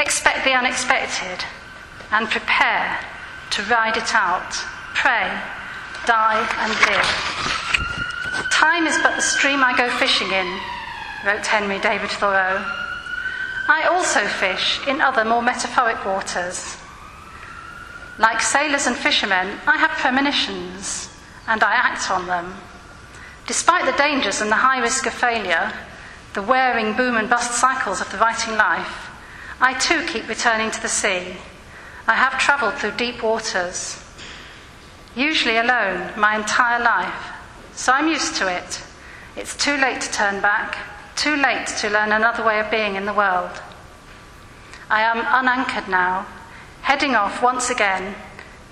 Expect 0.00 0.44
the 0.44 0.52
unexpected 0.52 1.44
and 2.10 2.28
prepare 2.28 2.98
to 3.50 3.62
ride 3.70 3.96
it 3.96 4.16
out. 4.16 4.50
Pray, 4.98 5.30
die, 6.06 6.42
and 6.58 6.72
live. 6.90 8.50
Time 8.50 8.88
is 8.88 8.98
but 8.98 9.14
the 9.14 9.22
stream 9.22 9.62
I 9.62 9.76
go 9.76 9.88
fishing 9.90 10.32
in, 10.32 10.58
wrote 11.24 11.46
Henry 11.46 11.78
David 11.78 12.10
Thoreau. 12.10 12.79
I 13.70 13.84
also 13.84 14.26
fish 14.26 14.84
in 14.88 15.00
other 15.00 15.24
more 15.24 15.42
metaphoric 15.42 16.04
waters. 16.04 16.76
Like 18.18 18.40
sailors 18.40 18.88
and 18.88 18.96
fishermen, 18.96 19.60
I 19.64 19.76
have 19.76 19.92
premonitions 19.92 21.08
and 21.46 21.62
I 21.62 21.74
act 21.74 22.10
on 22.10 22.26
them. 22.26 22.52
Despite 23.46 23.86
the 23.86 23.96
dangers 23.96 24.40
and 24.40 24.50
the 24.50 24.56
high 24.56 24.80
risk 24.80 25.06
of 25.06 25.12
failure, 25.12 25.72
the 26.34 26.42
wearing 26.42 26.96
boom 26.96 27.16
and 27.16 27.30
bust 27.30 27.60
cycles 27.60 28.00
of 28.00 28.10
the 28.10 28.18
writing 28.18 28.56
life, 28.56 29.08
I 29.60 29.78
too 29.78 30.04
keep 30.04 30.28
returning 30.28 30.72
to 30.72 30.82
the 30.82 30.88
sea. 30.88 31.36
I 32.08 32.14
have 32.14 32.40
travelled 32.40 32.74
through 32.74 32.96
deep 32.96 33.22
waters, 33.22 34.02
usually 35.14 35.58
alone, 35.58 36.10
my 36.18 36.34
entire 36.34 36.82
life, 36.82 37.22
so 37.72 37.92
I'm 37.92 38.08
used 38.08 38.34
to 38.38 38.52
it. 38.52 38.82
It's 39.36 39.54
too 39.54 39.76
late 39.76 40.00
to 40.00 40.10
turn 40.10 40.40
back, 40.42 40.76
too 41.20 41.36
late 41.36 41.66
to 41.66 41.90
learn 41.90 42.12
another 42.12 42.42
way 42.42 42.58
of 42.60 42.70
being 42.70 42.96
in 42.96 43.04
the 43.04 43.12
world. 43.12 43.50
I 44.88 45.02
am 45.02 45.18
unanchored 45.18 45.86
now, 45.86 46.26
heading 46.80 47.14
off 47.14 47.42
once 47.42 47.68
again 47.68 48.14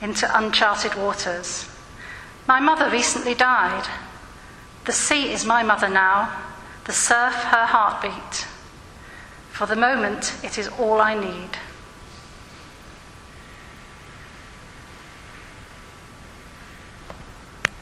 into 0.00 0.26
uncharted 0.34 0.94
waters. 0.94 1.68
My 2.46 2.58
mother 2.58 2.88
recently 2.88 3.34
died. 3.34 3.86
The 4.86 4.92
sea 4.92 5.30
is 5.30 5.44
my 5.44 5.62
mother 5.62 5.90
now, 5.90 6.34
the 6.86 6.92
surf 6.92 7.34
her 7.34 7.66
heartbeat. 7.66 8.46
For 9.50 9.66
the 9.66 9.76
moment, 9.76 10.32
it 10.42 10.56
is 10.56 10.68
all 10.68 11.02
I 11.02 11.20
need. 11.20 11.50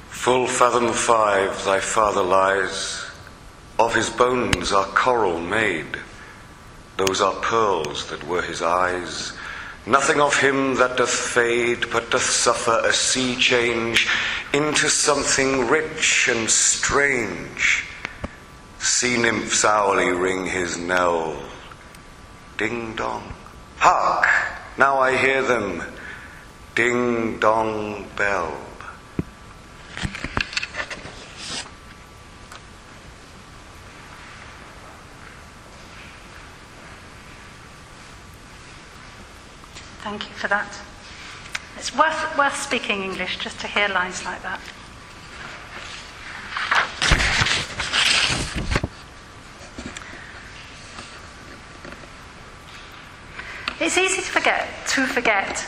Full 0.09 0.49
fathom 0.49 0.93
five 0.93 1.65
thy 1.65 1.79
father 1.79 2.23
lies, 2.23 3.06
of 3.79 3.95
his 3.95 4.11
bones 4.11 4.73
are 4.73 4.87
coral 4.87 5.39
made. 5.39 5.99
Those 6.97 7.21
are 7.21 7.35
pearls 7.35 8.09
that 8.09 8.27
were 8.27 8.43
his 8.43 8.63
eyes. 8.63 9.33
Nothing 9.87 10.21
of 10.21 10.37
him 10.37 10.75
that 10.77 10.97
doth 10.97 11.11
fade, 11.11 11.91
but 11.93 12.11
doth 12.11 12.23
suffer 12.23 12.81
a 12.85 12.93
sea 12.93 13.37
change 13.37 14.09
into 14.53 14.89
something 14.89 15.69
rich 15.69 16.29
and 16.29 16.51
strange. 16.51 17.85
Sea 18.79 19.19
nymphs 19.19 19.65
hourly 19.65 20.11
ring 20.11 20.47
his 20.47 20.79
knell. 20.79 21.41
Ding 22.57 22.97
dong. 22.97 23.33
Hark! 23.77 24.27
Now 24.79 24.99
I 24.99 25.17
hear 25.17 25.43
them. 25.43 25.83
Ding 26.75 27.39
dong 27.39 28.07
bell. 28.17 28.66
Thank 40.09 40.29
you 40.29 40.35
for 40.37 40.47
that. 40.47 40.73
It's 41.77 41.93
worth, 41.93 42.39
worth 42.39 42.55
speaking 42.55 43.03
English 43.03 43.39
just 43.39 43.59
to 43.59 43.67
hear 43.67 43.89
lines 43.89 44.25
like 44.25 44.41
that. 44.43 44.61
It's 53.81 53.99
easy 53.99 54.23
to 54.23 54.31
forget, 54.31 54.69
to 54.91 55.07
forget 55.09 55.67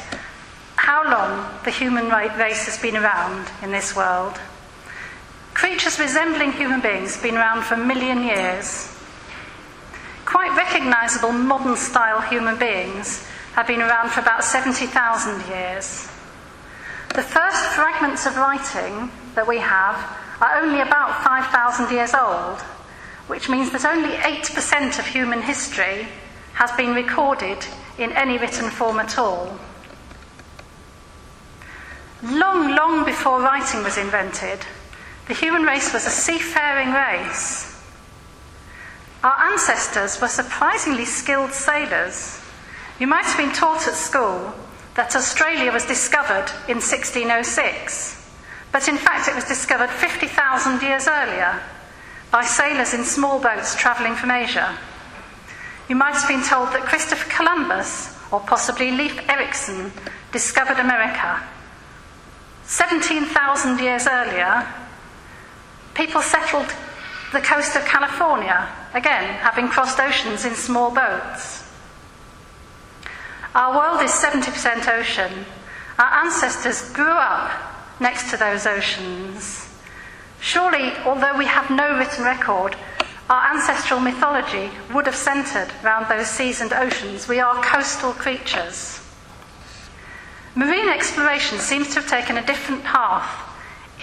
how 0.77 1.03
long 1.11 1.61
the 1.65 1.73
human 1.73 2.09
race 2.09 2.65
has 2.67 2.81
been 2.81 2.97
around 2.97 3.51
in 3.65 3.73
this 3.73 3.97
world. 3.97 4.39
Creatures 5.53 5.99
resembling 5.99 6.53
human 6.53 6.81
beings 6.81 7.15
have 7.15 7.25
been 7.25 7.37
around 7.37 7.65
for 7.65 7.75
a 7.75 7.85
million 7.85 8.23
years. 8.23 8.97
Quite 10.25 10.57
recognizable 10.57 11.33
modern 11.33 11.75
style 11.75 12.21
human 12.21 12.57
beings 12.57 13.27
have 13.59 13.67
been 13.67 13.83
around 13.83 14.09
for 14.09 14.21
about 14.21 14.45
70,000 14.45 15.49
years. 15.49 16.07
The 17.13 17.25
first 17.25 17.65
fragments 17.75 18.25
of 18.25 18.37
writing 18.37 19.11
that 19.35 19.49
we 19.49 19.59
have 19.59 19.97
are 20.41 20.63
only 20.63 20.81
about 20.81 21.25
5,000 21.25 21.91
years 21.91 22.15
old, 22.15 22.61
which 23.27 23.49
means 23.49 23.73
that 23.73 23.85
only 23.85 24.15
8% 24.15 25.01
of 25.01 25.07
human 25.09 25.43
history 25.43 26.07
has 26.53 26.71
been 26.77 26.95
recorded 26.95 27.59
in 27.99 28.13
any 28.13 28.39
written 28.39 28.71
form 28.71 29.01
at 29.01 29.19
all. 29.19 29.59
Long, 32.23 32.77
long 32.77 33.05
before 33.05 33.41
writing 33.41 33.83
was 33.83 33.99
invented, 33.99 34.61
the 35.27 35.35
human 35.35 35.65
race 35.65 35.93
was 35.93 36.07
a 36.07 36.11
seafaring 36.11 36.93
race. 36.93 37.77
Our 39.25 39.51
ancestors 39.51 40.21
were 40.21 40.29
surprisingly 40.29 41.07
skilled 41.07 41.51
sailors. 41.51 42.41
You 42.99 43.07
might 43.07 43.25
have 43.27 43.37
been 43.37 43.53
taught 43.53 43.87
at 43.87 43.95
school 43.95 44.53
that 44.95 45.15
Australia 45.15 45.71
was 45.71 45.87
discovered 45.87 46.51
in 46.67 46.83
1606, 46.83 48.29
but 48.73 48.89
in 48.89 48.97
fact 48.99 49.29
it 49.29 49.37
was 49.37 49.45
discovered 49.45 49.89
50,000 49.89 50.83
years 50.83 51.07
earlier 51.07 51.61
by 52.33 52.45
sailors 52.45 52.95
in 52.95 53.05
small 53.05 53.39
boats 53.39 53.77
travelling 53.77 54.17
from 54.17 54.33
Asia. 54.33 54.77
You 55.89 55.95
might 55.95 56.15
have 56.15 56.29
been 56.29 56.43
told 56.43 56.71
that 56.71 56.83
Christopher 56.83 57.31
Columbus, 57.31 58.19
or 58.33 58.41
possibly 58.41 58.91
Leif 58.91 59.17
Erikson, 59.29 59.93
discovered 60.33 60.81
America. 60.81 61.41
17,000 62.65 63.79
years 63.79 64.09
earlier, 64.09 64.67
people 65.95 66.21
settled 66.21 66.67
the 67.33 67.41
coast 67.41 67.77
of 67.77 67.85
California, 67.85 68.69
again, 68.93 69.35
having 69.39 69.69
crossed 69.69 70.01
oceans 70.01 70.45
in 70.45 70.55
small 70.55 70.91
boats. 70.91 71.68
Our 73.59 73.75
world 73.75 74.05
is 74.05 74.13
70% 74.13 74.87
ocean. 74.87 75.45
Our 75.99 76.25
ancestors 76.25 76.93
grew 76.93 77.11
up 77.11 77.51
next 77.99 78.31
to 78.31 78.37
those 78.37 78.67
oceans. 78.67 79.69
Surely, 80.41 80.93
although 81.05 81.37
we 81.37 81.47
have 81.47 81.69
no 81.69 81.99
written 81.99 82.23
record, 82.25 82.77
our 83.29 83.53
ancestral 83.53 83.99
mythology 83.99 84.71
would 84.95 85.07
have 85.07 85.17
centred 85.17 85.73
around 85.83 86.09
those 86.09 86.29
seas 86.29 86.61
and 86.61 86.73
oceans. 86.73 87.27
We 87.27 87.41
are 87.41 87.61
coastal 87.65 88.13
creatures. 88.13 89.01
Marine 90.55 90.89
exploration 90.89 91.59
seems 91.59 91.89
to 91.89 91.95
have 92.01 92.09
taken 92.09 92.39
a 92.39 92.47
different 92.47 92.85
path 92.85 93.27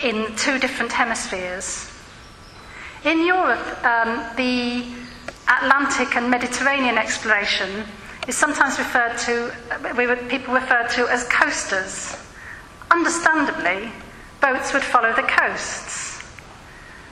in 0.03 0.35
two 0.35 0.59
different 0.59 0.91
hemispheres. 0.91 1.89
In 3.05 3.25
Europe, 3.25 3.85
um, 3.85 4.21
the 4.35 4.83
Atlantic 5.47 6.17
and 6.17 6.29
Mediterranean 6.29 6.97
exploration 6.97 7.85
is 8.27 8.35
sometimes 8.35 8.79
referred 8.79 9.17
to, 9.19 9.51
we 9.97 10.07
people 10.29 10.53
refer 10.53 10.87
to 10.95 11.07
as 11.07 11.23
coasters. 11.25 12.17
Understandably, 12.91 13.91
boats 14.41 14.73
would 14.73 14.83
follow 14.83 15.13
the 15.13 15.23
coasts. 15.23 16.23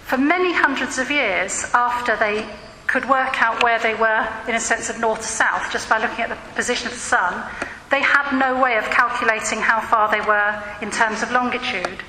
For 0.05 0.17
many 0.17 0.53
hundreds 0.53 0.97
of 0.97 1.09
years 1.09 1.65
after 1.73 2.15
they 2.17 2.47
could 2.87 3.07
work 3.09 3.41
out 3.41 3.63
where 3.63 3.79
they 3.79 3.95
were 3.95 4.27
in 4.47 4.55
a 4.55 4.59
sense 4.59 4.89
of 4.89 4.99
north 4.99 5.21
to 5.21 5.27
south 5.27 5.71
just 5.71 5.89
by 5.89 5.97
looking 5.99 6.25
at 6.25 6.29
the 6.29 6.55
position 6.55 6.87
of 6.87 6.93
the 6.93 6.99
sun, 6.99 7.43
they 7.89 8.01
had 8.01 8.37
no 8.37 8.61
way 8.61 8.77
of 8.77 8.83
calculating 8.85 9.59
how 9.59 9.81
far 9.81 10.11
they 10.11 10.21
were 10.21 10.61
in 10.81 10.91
terms 10.91 11.23
of 11.23 11.31
longitude. 11.31 12.01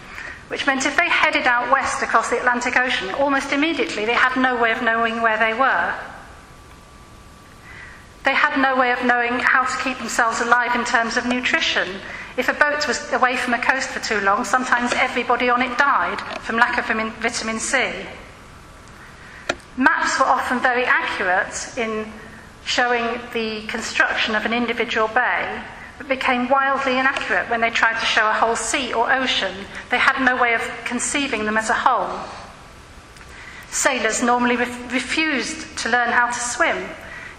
Which 0.48 0.66
meant 0.66 0.84
if 0.84 0.96
they 0.96 1.08
headed 1.08 1.46
out 1.46 1.72
west 1.72 2.02
across 2.02 2.28
the 2.30 2.38
Atlantic 2.38 2.76
Ocean, 2.76 3.10
almost 3.14 3.52
immediately 3.52 4.04
they 4.04 4.14
had 4.14 4.36
no 4.36 4.60
way 4.60 4.72
of 4.72 4.82
knowing 4.82 5.22
where 5.22 5.38
they 5.38 5.54
were. 5.54 5.94
They 8.24 8.34
had 8.34 8.60
no 8.60 8.76
way 8.76 8.92
of 8.92 9.04
knowing 9.04 9.38
how 9.38 9.64
to 9.64 9.82
keep 9.82 9.98
themselves 9.98 10.40
alive 10.40 10.74
in 10.74 10.84
terms 10.84 11.16
of 11.16 11.26
nutrition 11.26 11.88
if 12.36 12.48
a 12.48 12.52
boat 12.52 12.88
was 12.88 13.12
away 13.12 13.36
from 13.36 13.54
a 13.54 13.58
coast 13.60 13.90
for 13.90 14.00
too 14.00 14.20
long, 14.20 14.44
sometimes 14.44 14.92
everybody 14.94 15.48
on 15.48 15.62
it 15.62 15.78
died 15.78 16.20
from 16.40 16.56
lack 16.56 16.78
of 16.78 16.86
vitamin 16.86 17.60
C. 17.60 17.92
Maps 19.76 20.18
were 20.18 20.26
often 20.26 20.58
very 20.58 20.84
accurate 20.84 21.78
in 21.78 22.12
showing 22.64 23.20
the 23.32 23.66
construction 23.68 24.34
of 24.34 24.44
an 24.46 24.52
individual 24.52 25.06
bay, 25.08 25.62
but 25.98 26.08
became 26.08 26.48
wildly 26.48 26.98
inaccurate 26.98 27.48
when 27.50 27.60
they 27.60 27.70
tried 27.70 28.00
to 28.00 28.06
show 28.06 28.28
a 28.28 28.32
whole 28.32 28.56
sea 28.56 28.92
or 28.92 29.12
ocean. 29.12 29.54
They 29.90 29.98
had 29.98 30.24
no 30.24 30.40
way 30.40 30.54
of 30.54 30.62
conceiving 30.84 31.44
them 31.44 31.56
as 31.56 31.70
a 31.70 31.74
whole. 31.74 32.18
Sailors 33.70 34.22
normally 34.22 34.56
re- 34.56 34.86
refused 34.90 35.78
to 35.78 35.88
learn 35.88 36.10
how 36.10 36.28
to 36.28 36.40
swim 36.40 36.88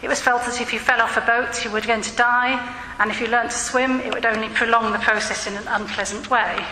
it 0.06 0.08
was 0.08 0.22
felt 0.22 0.46
that 0.46 0.62
if 0.62 0.72
you 0.72 0.78
fell 0.78 1.02
off 1.02 1.18
a 1.18 1.22
boat, 1.22 1.66
you 1.66 1.72
were 1.72 1.82
going 1.82 2.04
to 2.04 2.16
die, 2.16 2.62
and 3.00 3.10
if 3.10 3.20
you 3.20 3.26
learnt 3.26 3.50
to 3.50 3.58
swim, 3.58 4.00
it 4.02 4.14
would 4.14 4.24
only 4.24 4.50
prolong 4.50 4.92
the 4.92 5.00
process 5.00 5.48
in 5.48 5.56
an 5.56 5.68
unpleasant 5.68 6.30
way. 6.30 6.64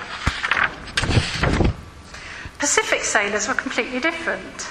Pacific 2.60 3.04
sailors 3.04 3.48
were 3.48 3.56
completely 3.56 4.00
different. 4.00 4.68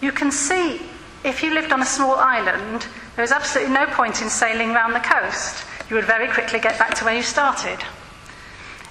You 0.00 0.12
can 0.12 0.32
see, 0.32 0.80
if 1.24 1.42
you 1.42 1.52
lived 1.52 1.72
on 1.72 1.82
a 1.82 1.84
small 1.84 2.14
island, 2.14 2.86
there 3.16 3.22
was 3.22 3.32
absolutely 3.32 3.74
no 3.74 3.84
point 3.84 4.22
in 4.22 4.30
sailing 4.30 4.72
round 4.72 4.94
the 4.94 5.00
coast. 5.00 5.66
You 5.90 5.96
would 5.96 6.06
very 6.06 6.28
quickly 6.28 6.60
get 6.60 6.78
back 6.78 6.94
to 6.94 7.04
where 7.04 7.16
you 7.16 7.22
started. 7.22 7.80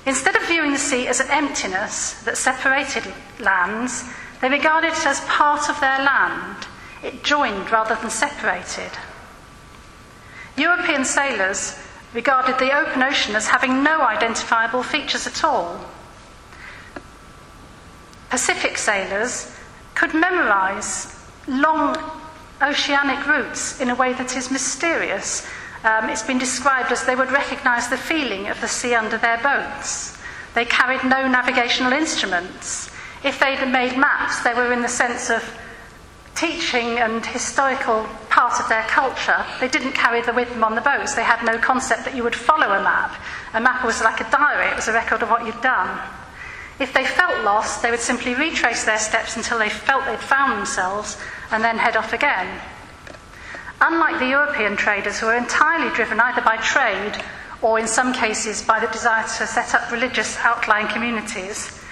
Instead 0.05 0.35
of 0.35 0.45
viewing 0.45 0.71
the 0.71 0.77
sea 0.77 1.07
as 1.07 1.19
an 1.19 1.31
emptiness 1.31 2.21
that 2.25 2.37
separated 2.37 3.11
lands, 3.39 4.03
they 4.39 4.49
regarded 4.49 4.93
it 4.93 5.07
as 5.07 5.19
part 5.21 5.67
of 5.67 5.79
their 5.79 5.97
land 5.97 6.67
joined 7.23 7.71
rather 7.71 7.95
than 7.95 8.09
separated. 8.09 8.91
European 10.57 11.03
sailors 11.03 11.77
regarded 12.13 12.59
the 12.59 12.75
open 12.75 13.01
ocean 13.01 13.35
as 13.35 13.47
having 13.47 13.83
no 13.83 14.01
identifiable 14.01 14.83
features 14.83 15.25
at 15.25 15.43
all. 15.43 15.79
Pacific 18.29 18.77
sailors 18.77 19.55
could 19.95 20.13
memorize 20.13 21.15
long 21.47 21.95
oceanic 22.61 23.27
routes 23.27 23.79
in 23.81 23.89
a 23.89 23.95
way 23.95 24.13
that 24.13 24.35
is 24.35 24.51
mysterious. 24.51 25.45
Um, 25.83 26.09
it's 26.09 26.23
been 26.23 26.39
described 26.39 26.91
as 26.91 27.03
they 27.05 27.15
would 27.15 27.31
recognize 27.31 27.89
the 27.89 27.97
feeling 27.97 28.47
of 28.47 28.59
the 28.61 28.67
sea 28.67 28.95
under 28.95 29.17
their 29.17 29.37
boats. 29.39 30.17
They 30.53 30.65
carried 30.65 31.03
no 31.03 31.27
navigational 31.27 31.93
instruments. 31.93 32.89
If 33.23 33.39
they'd 33.39 33.65
made 33.71 33.97
maps, 33.97 34.41
they 34.43 34.53
were 34.53 34.71
in 34.71 34.81
the 34.81 34.87
sense 34.87 35.29
of 35.29 35.43
teaching 36.35 36.97
and 36.99 37.25
historical 37.25 38.05
part 38.29 38.59
of 38.59 38.67
their 38.69 38.83
culture, 38.83 39.45
they 39.59 39.67
didn't 39.67 39.93
carry 39.93 40.21
them 40.21 40.35
with 40.35 40.49
them 40.49 40.63
on 40.63 40.75
the 40.75 40.81
boats. 40.81 41.13
They 41.13 41.23
had 41.23 41.43
no 41.45 41.57
concept 41.57 42.05
that 42.05 42.15
you 42.15 42.23
would 42.23 42.35
follow 42.35 42.67
a 42.67 42.83
map. 42.83 43.15
A 43.53 43.61
map 43.61 43.85
was 43.85 44.01
like 44.01 44.19
a 44.19 44.29
diary, 44.31 44.67
it 44.69 44.75
was 44.75 44.87
a 44.87 44.93
record 44.93 45.21
of 45.21 45.29
what 45.29 45.45
you'd 45.45 45.61
done. 45.61 45.99
If 46.79 46.93
they 46.93 47.05
felt 47.05 47.43
lost, 47.43 47.81
they 47.81 47.91
would 47.91 47.99
simply 47.99 48.33
retrace 48.33 48.83
their 48.83 48.97
steps 48.97 49.37
until 49.37 49.59
they 49.59 49.69
felt 49.69 50.05
they'd 50.05 50.19
found 50.19 50.57
themselves 50.57 51.17
and 51.51 51.63
then 51.63 51.77
head 51.77 51.95
off 51.95 52.13
again. 52.13 52.61
Unlike 53.79 54.19
the 54.19 54.27
European 54.27 54.75
traders, 54.75 55.19
who 55.19 55.27
were 55.27 55.35
entirely 55.35 55.93
driven 55.93 56.19
either 56.19 56.41
by 56.41 56.57
trade 56.57 57.21
or, 57.61 57.79
in 57.79 57.87
some 57.87 58.13
cases, 58.13 58.63
by 58.63 58.79
the 58.79 58.87
desire 58.87 59.23
to 59.23 59.45
set 59.45 59.75
up 59.75 59.91
religious 59.91 60.37
outlying 60.39 60.87
communities, 60.87 61.82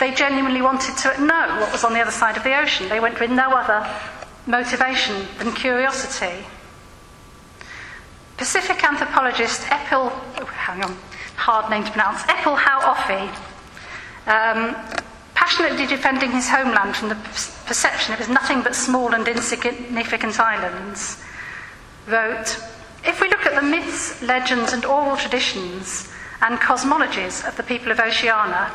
they 0.00 0.12
genuinely 0.12 0.62
wanted 0.62 0.96
to 0.96 1.08
know 1.20 1.58
what 1.60 1.70
was 1.70 1.84
on 1.84 1.92
the 1.92 2.00
other 2.00 2.10
side 2.10 2.36
of 2.36 2.42
the 2.42 2.58
ocean. 2.58 2.88
They 2.88 3.00
went 3.00 3.20
with 3.20 3.30
no 3.30 3.52
other 3.52 3.86
motivation 4.46 5.28
than 5.38 5.52
curiosity. 5.52 6.44
Pacific 8.38 8.82
anthropologist 8.82 9.60
Epil, 9.64 10.10
oh, 10.40 10.44
hang 10.46 10.82
on, 10.82 10.96
hard 11.36 11.70
name 11.70 11.84
to 11.84 11.90
pronounce, 11.90 12.22
Epil 12.22 12.56
Hau'ofa, 12.56 13.28
um, 14.26 14.74
passionately 15.34 15.86
defending 15.86 16.30
his 16.30 16.48
homeland 16.48 16.96
from 16.96 17.10
the 17.10 17.14
perception 17.66 18.14
it 18.14 18.18
was 18.18 18.30
nothing 18.30 18.62
but 18.62 18.74
small 18.74 19.14
and 19.14 19.28
insignificant 19.28 20.40
islands, 20.40 21.22
wrote, 22.06 22.58
If 23.04 23.20
we 23.20 23.28
look 23.28 23.44
at 23.44 23.54
the 23.54 23.66
myths, 23.66 24.22
legends, 24.22 24.72
and 24.72 24.86
oral 24.86 25.18
traditions 25.18 26.10
and 26.40 26.58
cosmologies 26.58 27.46
of 27.46 27.58
the 27.58 27.62
people 27.62 27.92
of 27.92 28.00
Oceania, 28.00 28.72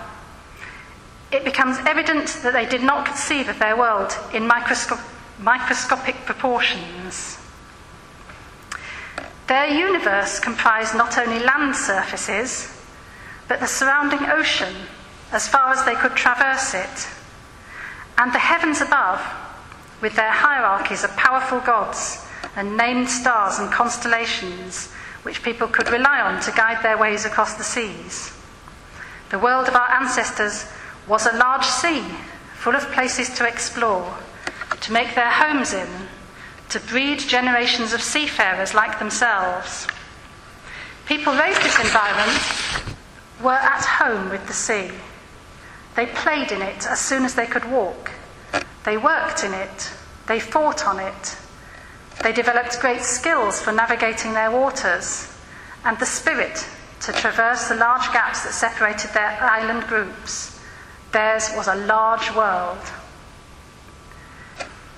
it 1.32 1.44
becomes 1.44 1.78
evident 1.86 2.28
that 2.44 2.54
they 2.54 2.66
did 2.66 2.84
not 2.84 3.06
conceive 3.06 3.50
of 3.50 3.60
their 3.60 3.76
world 3.76 4.16
in 4.34 4.48
microsco- 4.48 5.00
microscopic 5.40 6.16
proportions. 6.26 7.38
Their 9.48 9.68
universe 9.68 10.40
comprised 10.40 10.96
not 10.96 11.18
only 11.18 11.40
land 11.40 11.76
surfaces, 11.76 12.72
but 13.48 13.60
the 13.60 13.68
surrounding 13.68 14.26
ocean 14.30 14.74
as 15.32 15.48
far 15.48 15.72
as 15.72 15.84
they 15.86 15.96
could 15.96 16.16
traverse 16.16 16.74
it, 16.74 17.08
and 18.18 18.34
the 18.34 18.40
heavens 18.40 18.82
above, 18.82 19.22
with 20.02 20.16
their 20.16 20.32
hierarchies 20.32 21.04
of 21.04 21.16
powerful 21.16 21.60
gods 21.60 22.26
and 22.56 22.78
named 22.78 23.10
stars 23.10 23.60
and 23.60 23.72
constellations 23.72 24.92
which 25.24 25.44
people 25.44 25.68
could 25.68 25.90
rely 25.90 26.22
on 26.22 26.40
to 26.42 26.52
guide 26.52 26.84
their 26.84 26.98
ways 26.98 27.26
across 27.26 27.56
the 27.56 27.64
seas. 27.64 28.32
The 29.32 29.40
world 29.40 29.68
of 29.68 29.76
our 29.76 29.90
ancestors 29.92 30.66
was 31.08 31.26
a 31.26 31.38
large 31.38 31.66
sea 31.66 32.02
full 32.56 32.76
of 32.76 32.92
places 32.92 33.30
to 33.36 33.48
explore, 33.48 34.16
to 34.82 34.92
make 34.92 35.14
their 35.16 35.30
homes 35.30 35.74
in, 35.74 35.88
to 36.70 36.80
breed 36.80 37.20
generations 37.20 37.94
of 37.94 38.02
seafarers 38.02 38.74
like 38.74 38.98
themselves. 38.98 39.88
People 41.06 41.34
raised 41.34 41.62
this 41.62 41.80
environment 41.80 42.42
were 43.42 43.52
at 43.52 43.86
home 43.86 44.30
with 44.30 44.48
the 44.48 44.54
sea. 44.54 44.90
They 45.96 46.08
played 46.08 46.52
in 46.52 46.62
it 46.62 46.88
as 46.88 47.00
soon 47.00 47.24
as 47.24 47.36
they 47.36 47.46
could 47.46 47.70
walk. 47.70 48.12
They 48.84 48.98
worked 48.98 49.44
in 49.44 49.54
it. 49.54 49.92
They 50.28 50.40
fought 50.40 50.86
on 50.88 51.00
it. 51.00 51.38
They 52.24 52.34
developed 52.34 52.80
great 52.80 53.02
skills 53.02 53.62
for 53.62 53.72
navigating 53.72 54.34
their 54.34 54.50
waters 54.50 55.32
and 55.84 56.00
the 56.00 56.06
spirit 56.06 56.66
to 57.02 57.14
traverse 57.14 57.68
the 57.68 57.76
large 57.76 58.12
gaps 58.12 58.44
that 58.44 58.54
separated 58.54 59.12
their 59.12 59.38
island 59.42 59.84
groups. 59.88 60.55
Theirs 61.16 61.50
was 61.56 61.70
a 61.70 61.76
large 61.76 62.36
world. 62.36 62.92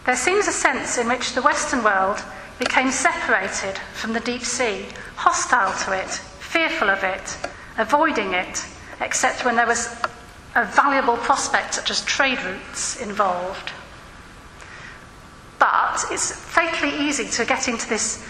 There 0.07 0.15
seems 0.15 0.47
a 0.47 0.51
sense 0.51 0.97
in 0.97 1.07
which 1.07 1.33
the 1.33 1.43
Western 1.43 1.83
world 1.83 2.23
became 2.57 2.89
separated 2.89 3.77
from 3.93 4.13
the 4.13 4.19
deep 4.21 4.41
sea, 4.41 4.87
hostile 5.15 5.71
to 5.85 5.91
it, 5.91 6.09
fearful 6.39 6.89
of 6.89 7.03
it, 7.03 7.37
avoiding 7.77 8.33
it, 8.33 8.65
except 8.99 9.45
when 9.45 9.55
there 9.55 9.67
was 9.67 9.95
a 10.55 10.65
valuable 10.65 11.17
prospect 11.17 11.75
such 11.75 11.91
as 11.91 12.03
trade 12.05 12.41
routes 12.43 12.99
involved. 12.99 13.71
But 15.59 16.03
it's 16.09 16.31
fatally 16.31 16.97
easy 16.97 17.27
to 17.27 17.45
get 17.45 17.67
into 17.67 17.87
this, 17.87 18.25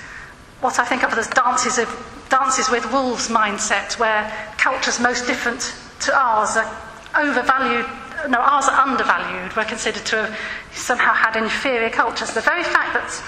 what 0.59 0.77
I 0.77 0.83
think 0.83 1.03
of 1.03 1.17
as 1.17 1.29
dances, 1.29 1.77
of, 1.77 1.87
dances 2.27 2.69
with 2.69 2.91
wolves 2.91 3.29
mindset, 3.29 3.97
where 3.97 4.29
cultures 4.57 4.99
most 4.99 5.25
different 5.25 5.73
to 6.01 6.13
ours 6.13 6.57
are 6.57 6.86
overvalued 7.17 7.85
no, 8.29 8.39
ours 8.39 8.67
are 8.67 8.79
undervalued. 8.81 9.55
We're 9.55 9.65
considered 9.65 10.05
to 10.07 10.15
have 10.25 10.37
somehow 10.71 11.13
had 11.13 11.35
inferior 11.35 11.89
cultures. 11.89 12.33
The 12.33 12.41
very 12.41 12.63
fact 12.63 12.93
that 12.93 13.23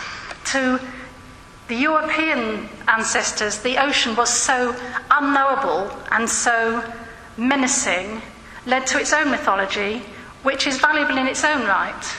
to 0.51 0.79
the 1.67 1.75
European 1.75 2.67
ancestors, 2.87 3.59
the 3.59 3.77
ocean 3.77 4.15
was 4.15 4.29
so 4.29 4.75
unknowable 5.11 5.91
and 6.11 6.27
so 6.27 6.83
menacing 7.37 8.21
led 8.65 8.87
to 8.87 8.99
its 8.99 9.13
own 9.13 9.29
mythology, 9.29 10.01
which 10.43 10.65
is 10.67 10.79
valuable 10.79 11.17
in 11.17 11.27
its 11.27 11.43
own 11.43 11.61
right. 11.67 12.15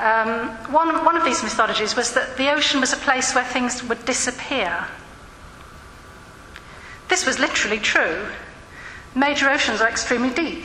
Um, 0.00 0.48
one, 0.72 1.04
one 1.04 1.16
of 1.16 1.24
these 1.24 1.42
mythologies 1.42 1.96
was 1.96 2.14
that 2.14 2.36
the 2.36 2.52
ocean 2.52 2.80
was 2.80 2.92
a 2.92 2.96
place 2.96 3.34
where 3.34 3.44
things 3.44 3.82
would 3.84 4.04
disappear. 4.04 4.86
This 7.08 7.26
was 7.26 7.38
literally 7.38 7.78
true. 7.78 8.26
Major 9.14 9.48
oceans 9.50 9.80
are 9.80 9.88
extremely 9.88 10.30
deep. 10.30 10.64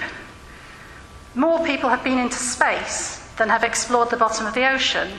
More 1.35 1.65
people 1.65 1.89
have 1.89 2.03
been 2.03 2.19
into 2.19 2.35
space 2.37 3.19
than 3.37 3.49
have 3.49 3.63
explored 3.63 4.09
the 4.09 4.17
bottom 4.17 4.45
of 4.45 4.53
the 4.53 4.69
ocean. 4.69 5.09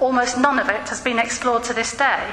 Almost 0.00 0.38
none 0.38 0.58
of 0.58 0.68
it 0.68 0.88
has 0.88 1.00
been 1.00 1.18
explored 1.18 1.62
to 1.64 1.74
this 1.74 1.96
day. 1.96 2.30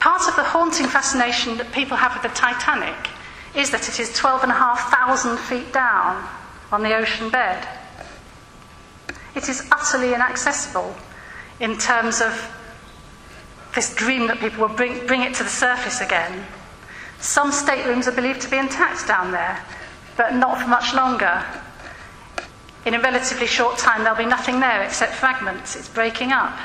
Part 0.00 0.26
of 0.26 0.34
the 0.34 0.42
haunting 0.42 0.86
fascination 0.86 1.58
that 1.58 1.70
people 1.70 1.96
have 1.96 2.14
with 2.14 2.22
the 2.22 2.36
Titanic 2.36 3.08
is 3.54 3.70
that 3.70 3.88
it 3.88 4.00
is 4.00 4.12
12,500 4.14 5.38
feet 5.38 5.72
down 5.72 6.28
on 6.72 6.82
the 6.82 6.96
ocean 6.96 7.28
bed. 7.28 7.68
It 9.36 9.48
is 9.48 9.68
utterly 9.70 10.14
inaccessible 10.14 10.94
in 11.60 11.78
terms 11.78 12.20
of 12.20 12.32
this 13.74 13.94
dream 13.94 14.26
that 14.26 14.40
people 14.40 14.66
will 14.66 14.74
bring, 14.74 15.06
bring 15.06 15.22
it 15.22 15.34
to 15.34 15.44
the 15.44 15.48
surface 15.48 16.00
again. 16.00 16.44
Some 17.22 17.52
staterooms 17.52 18.08
are 18.08 18.12
believed 18.12 18.40
to 18.42 18.50
be 18.50 18.58
intact 18.58 19.06
down 19.06 19.30
there, 19.30 19.64
but 20.16 20.34
not 20.34 20.60
for 20.60 20.66
much 20.66 20.92
longer. 20.92 21.44
In 22.84 22.94
a 22.94 23.00
relatively 23.00 23.46
short 23.46 23.78
time, 23.78 24.02
there'll 24.02 24.18
be 24.18 24.26
nothing 24.26 24.58
there 24.58 24.82
except 24.82 25.14
fragments. 25.14 25.76
It's 25.76 25.88
breaking 25.88 26.32
up. 26.32 26.58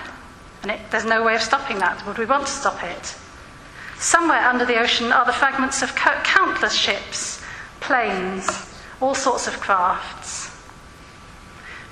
And 0.64 0.72
it, 0.72 0.80
there's 0.90 1.06
no 1.06 1.24
way 1.24 1.36
of 1.36 1.44
stopping 1.44 1.78
that. 1.78 2.04
Would 2.08 2.18
we 2.18 2.26
want 2.26 2.48
to 2.48 2.52
stop 2.52 2.84
it? 2.84 3.16
Somewhere 4.00 4.40
under 4.40 4.66
the 4.66 4.80
ocean 4.80 5.12
are 5.12 5.26
the 5.26 5.32
fragments 5.32 5.84
of 5.84 5.94
countless 5.96 6.74
ships, 6.74 7.40
planes, 7.80 8.50
all 9.00 9.14
sorts 9.14 9.48
of 9.48 9.60
crafts. 9.60 10.50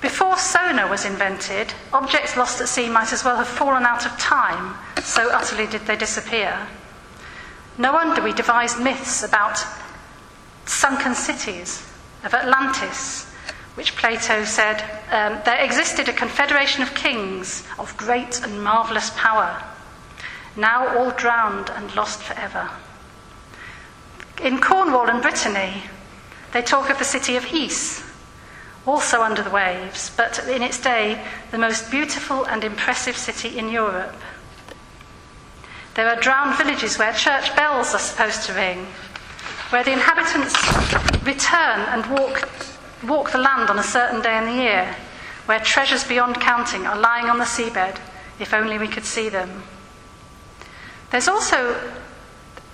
Before 0.00 0.36
sonar 0.36 0.90
was 0.90 1.04
invented, 1.04 1.72
objects 1.92 2.36
lost 2.36 2.60
at 2.60 2.68
sea 2.68 2.88
might 2.88 3.12
as 3.12 3.24
well 3.24 3.36
have 3.36 3.46
fallen 3.46 3.84
out 3.84 4.06
of 4.06 4.18
time, 4.18 4.74
so 5.02 5.30
utterly 5.30 5.68
did 5.68 5.86
they 5.86 5.96
disappear. 5.96 6.66
No 7.78 7.92
wonder 7.92 8.22
we 8.22 8.32
devised 8.32 8.80
myths 8.80 9.22
about 9.22 9.62
sunken 10.64 11.14
cities 11.14 11.86
of 12.24 12.32
Atlantis, 12.32 13.24
which 13.74 13.94
Plato 13.96 14.44
said 14.44 14.80
um, 15.10 15.38
there 15.44 15.62
existed 15.62 16.08
a 16.08 16.12
confederation 16.12 16.82
of 16.82 16.94
kings 16.94 17.66
of 17.78 17.96
great 17.96 18.42
and 18.42 18.62
marvellous 18.64 19.10
power, 19.16 19.62
now 20.56 20.96
all 20.96 21.10
drowned 21.10 21.68
and 21.70 21.94
lost 21.94 22.22
forever. 22.22 22.70
In 24.42 24.60
Cornwall 24.60 25.10
and 25.10 25.20
Brittany, 25.20 25.82
they 26.52 26.62
talk 26.62 26.88
of 26.88 26.98
the 26.98 27.04
city 27.04 27.36
of 27.36 27.52
Ys, 27.52 28.02
also 28.86 29.22
under 29.22 29.42
the 29.42 29.50
waves, 29.50 30.10
but 30.16 30.38
in 30.48 30.62
its 30.62 30.80
day 30.80 31.22
the 31.50 31.58
most 31.58 31.90
beautiful 31.90 32.44
and 32.44 32.64
impressive 32.64 33.16
city 33.16 33.58
in 33.58 33.68
Europe. 33.68 34.16
There 35.96 36.10
are 36.10 36.20
drowned 36.20 36.58
villages 36.58 36.98
where 36.98 37.14
church 37.14 37.56
bells 37.56 37.94
are 37.94 37.98
supposed 37.98 38.42
to 38.42 38.52
ring, 38.52 38.84
where 39.70 39.82
the 39.82 39.94
inhabitants 39.94 40.54
return 41.24 41.80
and 41.88 42.04
walk, 42.10 42.46
walk 43.02 43.32
the 43.32 43.38
land 43.38 43.70
on 43.70 43.78
a 43.78 43.82
certain 43.82 44.20
day 44.20 44.36
in 44.36 44.44
the 44.44 44.62
year, 44.62 44.94
where 45.46 45.58
treasures 45.58 46.04
beyond 46.04 46.38
counting 46.38 46.86
are 46.86 47.00
lying 47.00 47.30
on 47.30 47.38
the 47.38 47.44
seabed, 47.44 47.98
if 48.38 48.52
only 48.52 48.76
we 48.76 48.88
could 48.88 49.06
see 49.06 49.30
them. 49.30 49.62
There's 51.12 51.28
also 51.28 51.80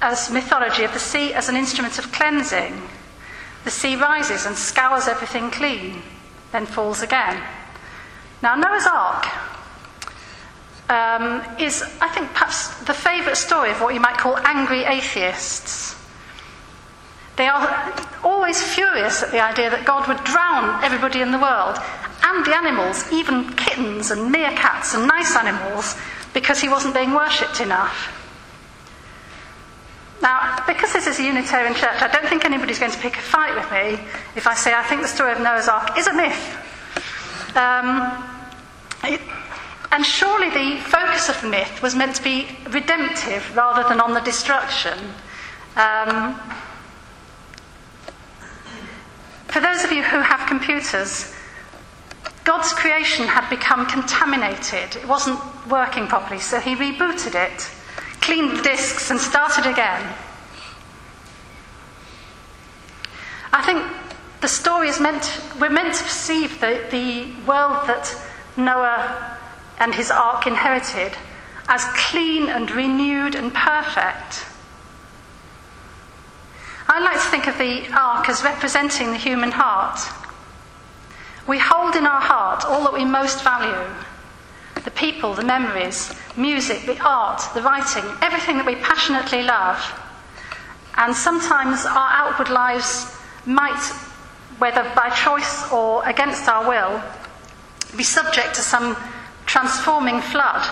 as 0.01 0.29
mythology 0.29 0.83
of 0.83 0.93
the 0.93 0.99
sea 0.99 1.33
as 1.33 1.49
an 1.49 1.55
instrument 1.55 2.01
of 2.01 2.11
cleansing. 2.11 2.83
The 3.63 3.71
sea 3.71 3.95
rises 3.95 4.47
and 4.47 4.57
scours 4.57 5.07
everything 5.07 5.53
clean, 5.53 6.03
then 6.51 6.67
falls 6.67 7.03
again. 7.03 7.41
Now, 8.43 8.57
Noah's 8.57 8.87
Ark 8.87 9.29
um, 10.93 11.43
is, 11.59 11.83
I 12.03 12.09
think, 12.09 12.29
perhaps 12.33 12.69
the 12.85 12.93
favourite 12.93 13.37
story 13.37 13.71
of 13.71 13.81
what 13.81 13.95
you 13.95 14.01
might 14.01 14.19
call 14.19 14.37
angry 14.37 14.85
atheists. 14.85 15.97
They 17.37 17.49
are 17.49 17.65
always 18.23 18.63
furious 18.63 19.23
at 19.23 19.31
the 19.31 19.41
idea 19.41 19.71
that 19.71 19.87
God 19.87 20.07
would 20.07 20.23
drown 20.23 20.85
everybody 20.85 21.23
in 21.23 21.33
the 21.33 21.39
world 21.39 21.79
and 22.23 22.45
the 22.45 22.55
animals, 22.55 23.11
even 23.11 23.55
kittens 23.55 24.11
and 24.11 24.33
meerkats 24.33 24.95
and 24.95 25.09
nice 25.09 25.35
animals, 25.35 25.97
because 26.35 26.61
he 26.61 26.69
wasn't 26.69 26.95
being 26.95 27.15
worshipped 27.15 27.61
enough. 27.61 28.19
Now, 30.21 30.63
because 30.67 30.93
this 30.93 31.07
is 31.07 31.19
a 31.19 31.25
Unitarian 31.25 31.75
church, 31.75 32.01
I 32.01 32.09
don't 32.13 32.29
think 32.29 32.45
anybody's 32.45 32.79
going 32.79 32.93
to 32.93 32.99
pick 32.99 33.17
a 33.17 33.21
fight 33.21 33.55
with 33.57 33.69
me 33.73 33.99
if 34.37 34.47
I 34.47 34.55
say 34.55 34.75
I 34.75 34.83
think 34.85 35.01
the 35.01 35.09
story 35.09 35.33
of 35.33 35.41
Noah's 35.41 35.69
Ark 35.69 35.99
is 35.99 36.07
a 36.07 36.13
myth. 36.13 37.57
Um, 37.57 38.23
it, 39.05 39.21
and 39.93 40.05
surely 40.07 40.49
the 40.49 40.81
focus 40.81 41.29
of 41.29 41.39
the 41.43 41.49
myth 41.49 41.83
was 41.83 41.95
meant 41.95 42.17
to 42.17 42.23
be 42.23 42.49
redemptive 42.71 43.55
rather 43.55 43.87
than 43.89 44.01
on 44.01 44.15
the 44.15 44.21
destruction. 44.21 44.99
Um, 45.77 46.41
for 49.49 49.61
those 49.61 49.85
of 49.85 49.93
you 49.93 50.03
who 50.03 50.19
have 50.21 50.49
computers, 50.49 51.35
God's 52.45 52.73
creation 52.73 53.27
had 53.27 53.49
become 53.51 53.85
contaminated. 53.85 54.97
It 54.97 55.07
wasn't 55.07 55.39
working 55.69 56.07
properly, 56.07 56.41
so 56.41 56.59
he 56.59 56.75
rebooted 56.75 57.35
it, 57.35 57.71
cleaned 58.23 58.57
the 58.57 58.63
disks, 58.63 59.11
and 59.11 59.21
started 59.21 59.71
again. 59.71 60.15
I 63.53 63.63
think 63.63 63.85
the 64.41 64.49
story 64.49 64.89
is 64.89 64.99
meant, 64.99 65.39
we're 65.61 65.69
meant 65.69 65.95
to 65.97 66.03
perceive 66.03 66.59
the, 66.63 66.83
the 66.91 67.31
world 67.47 67.87
that 67.87 68.17
Noah 68.57 69.39
and 69.83 69.93
his 69.97 70.13
ark 70.13 70.47
inherited 70.47 71.13
as 71.67 71.83
clean 71.97 72.49
and 72.49 72.71
renewed 72.71 73.35
and 73.35 73.53
perfect. 73.53 74.47
I 76.87 77.01
like 77.01 77.15
to 77.15 77.29
think 77.31 77.49
of 77.49 77.59
the 77.59 77.89
ark 77.93 78.29
as 78.29 78.45
representing 78.45 79.11
the 79.11 79.17
human 79.17 79.51
heart. 79.51 79.99
We 81.49 81.59
hold 81.59 81.97
in 81.97 82.07
our 82.07 82.21
heart 82.21 82.65
all 82.65 82.85
that 82.85 82.93
we 82.93 83.05
most 83.05 83.43
value 83.43 83.91
the 84.85 84.91
people, 84.93 85.35
the 85.35 85.45
memories, 85.45 86.13
music, 86.37 86.87
the 86.87 87.01
art, 87.01 87.43
the 87.55 87.63
writing, 87.63 88.05
everything 88.21 88.57
that 88.59 88.67
we 88.67 88.77
passionately 88.77 89.43
love. 89.43 89.79
And 90.97 91.15
sometimes 91.15 91.87
our 91.87 92.11
outward 92.11 92.51
lives 92.51 93.17
might, 93.47 93.83
whether 94.59 94.83
by 94.95 95.11
choice 95.11 95.71
or 95.73 96.07
against 96.09 96.49
our 96.49 96.69
will, 96.69 97.03
be 97.97 98.03
subject 98.03 98.55
to 98.57 98.61
some 98.61 98.97
transforming 99.53 100.19
flood. 100.23 100.65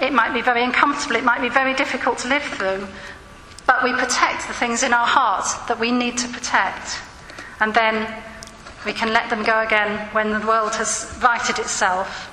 It 0.00 0.10
might 0.10 0.32
be 0.32 0.40
very 0.40 0.64
uncomfortable, 0.64 1.16
it 1.16 1.24
might 1.24 1.42
be 1.42 1.50
very 1.50 1.74
difficult 1.74 2.16
to 2.20 2.28
live 2.28 2.42
through, 2.42 2.88
but 3.66 3.84
we 3.84 3.92
protect 3.92 4.48
the 4.48 4.54
things 4.54 4.82
in 4.82 4.94
our 4.94 5.06
heart 5.06 5.44
that 5.68 5.78
we 5.78 5.92
need 5.92 6.16
to 6.18 6.28
protect. 6.28 6.98
And 7.60 7.74
then 7.74 8.08
we 8.86 8.94
can 8.94 9.12
let 9.12 9.28
them 9.28 9.42
go 9.42 9.60
again 9.60 10.08
when 10.14 10.32
the 10.32 10.46
world 10.46 10.74
has 10.76 11.18
righted 11.22 11.58
itself. 11.58 12.32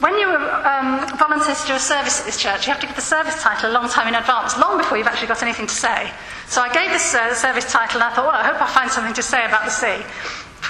When 0.00 0.14
you 0.16 0.28
um, 0.28 1.04
volunteer 1.18 1.54
to 1.54 1.66
do 1.66 1.74
a 1.74 1.78
service 1.78 2.20
at 2.20 2.24
this 2.24 2.40
church, 2.40 2.66
you 2.66 2.72
have 2.72 2.80
to 2.80 2.86
give 2.86 2.96
the 2.96 3.02
service 3.02 3.42
title 3.42 3.70
a 3.70 3.74
long 3.74 3.90
time 3.90 4.08
in 4.08 4.14
advance, 4.14 4.56
long 4.56 4.78
before 4.78 4.96
you've 4.96 5.06
actually 5.06 5.28
got 5.28 5.42
anything 5.42 5.66
to 5.66 5.74
say. 5.74 6.10
So 6.48 6.62
I 6.62 6.72
gave 6.72 6.90
this 6.90 7.14
uh, 7.14 7.34
service 7.34 7.70
title 7.70 8.00
and 8.00 8.08
I 8.10 8.14
thought, 8.14 8.24
well, 8.24 8.40
I 8.40 8.46
hope 8.48 8.62
I 8.62 8.72
find 8.72 8.90
something 8.90 9.12
to 9.12 9.22
say 9.22 9.44
about 9.44 9.66
the 9.66 9.70
sea. 9.70 10.00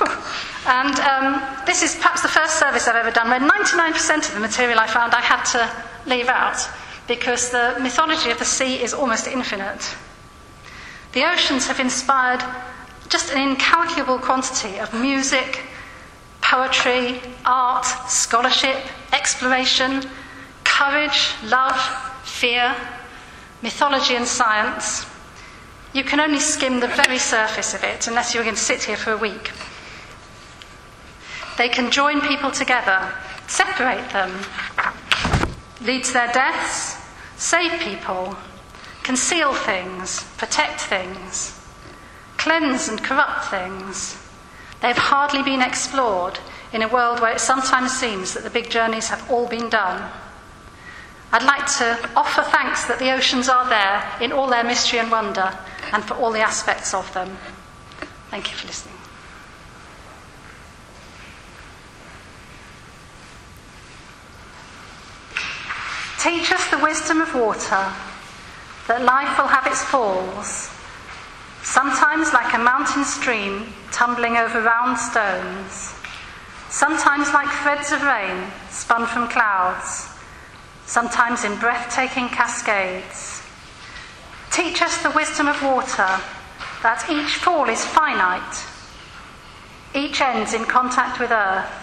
And 0.67 0.95
um, 1.01 1.43
this 1.65 1.83
is 1.83 1.97
perhaps 1.97 2.21
the 2.21 2.29
first 2.29 2.59
service 2.59 2.87
I've 2.87 2.95
ever 2.95 3.11
done 3.11 3.31
where 3.31 3.41
99% 3.41 4.29
of 4.29 4.35
the 4.35 4.41
material 4.41 4.79
I 4.79 4.87
found 4.87 5.15
I 5.15 5.21
had 5.21 5.43
to 5.53 6.09
leave 6.09 6.29
out 6.29 6.59
because 7.09 7.51
the 7.51 7.77
mythology 7.81 8.31
of 8.31 8.39
the 8.39 8.45
sea 8.45 8.83
is 8.83 8.93
almost 8.93 9.27
infinite. 9.27 9.97
The 11.13 11.25
oceans 11.25 11.67
have 11.67 11.81
inspired 11.81 12.45
just 13.09 13.33
an 13.33 13.41
incalculable 13.41 14.19
quantity 14.19 14.79
of 14.79 14.93
music, 14.95 15.63
poetry, 16.43 17.21
art, 17.45 17.87
scholarship, 18.09 18.77
exploration, 19.13 20.05
courage, 20.65 21.33
love, 21.47 21.81
fear, 22.23 22.77
mythology, 23.63 24.15
and 24.15 24.27
science. 24.27 25.07
You 25.93 26.05
can 26.05 26.21
only 26.21 26.39
skim 26.39 26.81
the 26.81 26.87
very 26.87 27.19
surface 27.19 27.75
of 27.75 27.83
it 27.83 28.07
unless 28.07 28.35
you're 28.35 28.45
going 28.45 28.55
to 28.55 28.61
sit 28.61 28.85
here 28.85 28.97
for 28.97 29.13
a 29.13 29.17
week. 29.17 29.51
They 31.61 31.69
can 31.69 31.91
join 31.91 32.23
people 32.23 32.51
together, 32.51 33.13
separate 33.47 34.09
them, 34.15 34.33
lead 35.83 36.05
to 36.05 36.13
their 36.15 36.33
deaths, 36.33 36.97
save 37.37 37.79
people, 37.81 38.35
conceal 39.03 39.53
things, 39.53 40.25
protect 40.39 40.81
things, 40.81 41.61
cleanse 42.39 42.89
and 42.89 43.05
corrupt 43.05 43.51
things. 43.51 44.17
They've 44.81 44.97
hardly 44.97 45.43
been 45.43 45.61
explored 45.61 46.39
in 46.73 46.81
a 46.81 46.89
world 46.89 47.21
where 47.21 47.35
it 47.35 47.41
sometimes 47.41 47.93
seems 47.93 48.33
that 48.33 48.43
the 48.43 48.49
big 48.49 48.71
journeys 48.71 49.11
have 49.11 49.31
all 49.31 49.47
been 49.47 49.69
done. 49.69 50.11
I'd 51.31 51.43
like 51.43 51.67
to 51.77 52.11
offer 52.17 52.41
thanks 52.41 52.87
that 52.87 52.99
the 52.99 53.13
oceans 53.13 53.51
are 53.51 53.69
there 53.69 54.11
in 54.23 54.33
all 54.33 54.47
their 54.47 54.65
mystery 54.65 54.99
and 54.99 55.11
wonder 55.11 55.59
and 55.93 56.03
for 56.05 56.15
all 56.15 56.33
the 56.33 56.41
aspects 56.41 56.95
of 56.95 57.13
them. 57.13 57.37
Thank 58.31 58.51
you 58.51 58.57
for 58.57 58.67
listening. 58.67 58.90
Teach 66.21 66.53
us 66.53 66.69
the 66.69 66.77
wisdom 66.77 67.23
of 67.23 67.35
water, 67.35 67.91
that 68.89 69.01
life 69.01 69.39
will 69.39 69.47
have 69.47 69.67
its 69.67 69.83
falls, 69.83 70.69
sometimes 71.63 72.35
like 72.35 72.53
a 72.53 72.59
mountain 72.59 73.07
stream 73.07 73.73
tumbling 73.91 74.37
over 74.37 74.61
round 74.61 74.99
stones, 74.99 75.95
sometimes 76.69 77.33
like 77.33 77.49
threads 77.63 77.91
of 77.91 78.03
rain 78.03 78.51
spun 78.69 79.07
from 79.07 79.29
clouds, 79.31 80.11
sometimes 80.85 81.45
in 81.45 81.57
breathtaking 81.59 82.29
cascades. 82.29 83.41
Teach 84.53 84.83
us 84.83 85.03
the 85.03 85.13
wisdom 85.13 85.49
of 85.49 85.63
water, 85.63 86.21
that 86.83 87.07
each 87.09 87.37
fall 87.37 87.67
is 87.71 87.83
finite, 87.83 88.67
each 89.95 90.21
ends 90.21 90.53
in 90.53 90.67
contact 90.67 91.19
with 91.19 91.31
earth. 91.31 91.80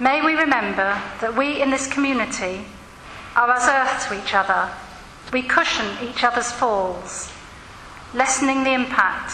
May 0.00 0.24
we 0.24 0.34
remember 0.34 1.00
that 1.20 1.36
we 1.36 1.60
in 1.60 1.70
this 1.70 1.88
community 1.88 2.64
are 3.34 3.50
as 3.50 3.66
earth 3.66 4.08
to 4.08 4.22
each 4.22 4.32
other. 4.32 4.70
We 5.32 5.42
cushion 5.42 5.86
each 6.00 6.22
other's 6.22 6.52
falls, 6.52 7.32
lessening 8.14 8.62
the 8.62 8.74
impact, 8.74 9.32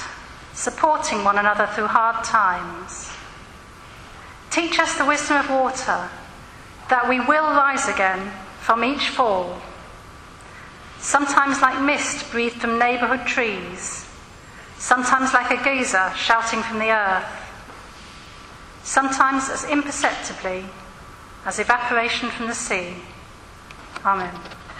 supporting 0.54 1.22
one 1.22 1.36
another 1.36 1.66
through 1.66 1.88
hard 1.88 2.24
times. 2.24 3.10
Teach 4.50 4.78
us 4.78 4.96
the 4.96 5.04
wisdom 5.04 5.36
of 5.36 5.50
water, 5.50 6.08
that 6.88 7.08
we 7.10 7.20
will 7.20 7.50
rise 7.50 7.86
again 7.86 8.32
from 8.60 8.84
each 8.84 9.08
fall, 9.10 9.60
sometimes 10.98 11.60
like 11.60 11.82
mist 11.82 12.30
breathed 12.30 12.56
from 12.56 12.78
neighbourhood 12.78 13.26
trees, 13.26 14.06
sometimes 14.78 15.34
like 15.34 15.50
a 15.50 15.62
geyser 15.62 16.10
shouting 16.16 16.62
from 16.62 16.78
the 16.78 16.90
earth 16.90 17.43
sometimes 18.84 19.48
as 19.48 19.64
imperceptibly 19.64 20.66
as 21.44 21.58
evaporation 21.58 22.30
from 22.30 22.46
the 22.46 22.54
sea. 22.54 22.94
Amen. 24.04 24.34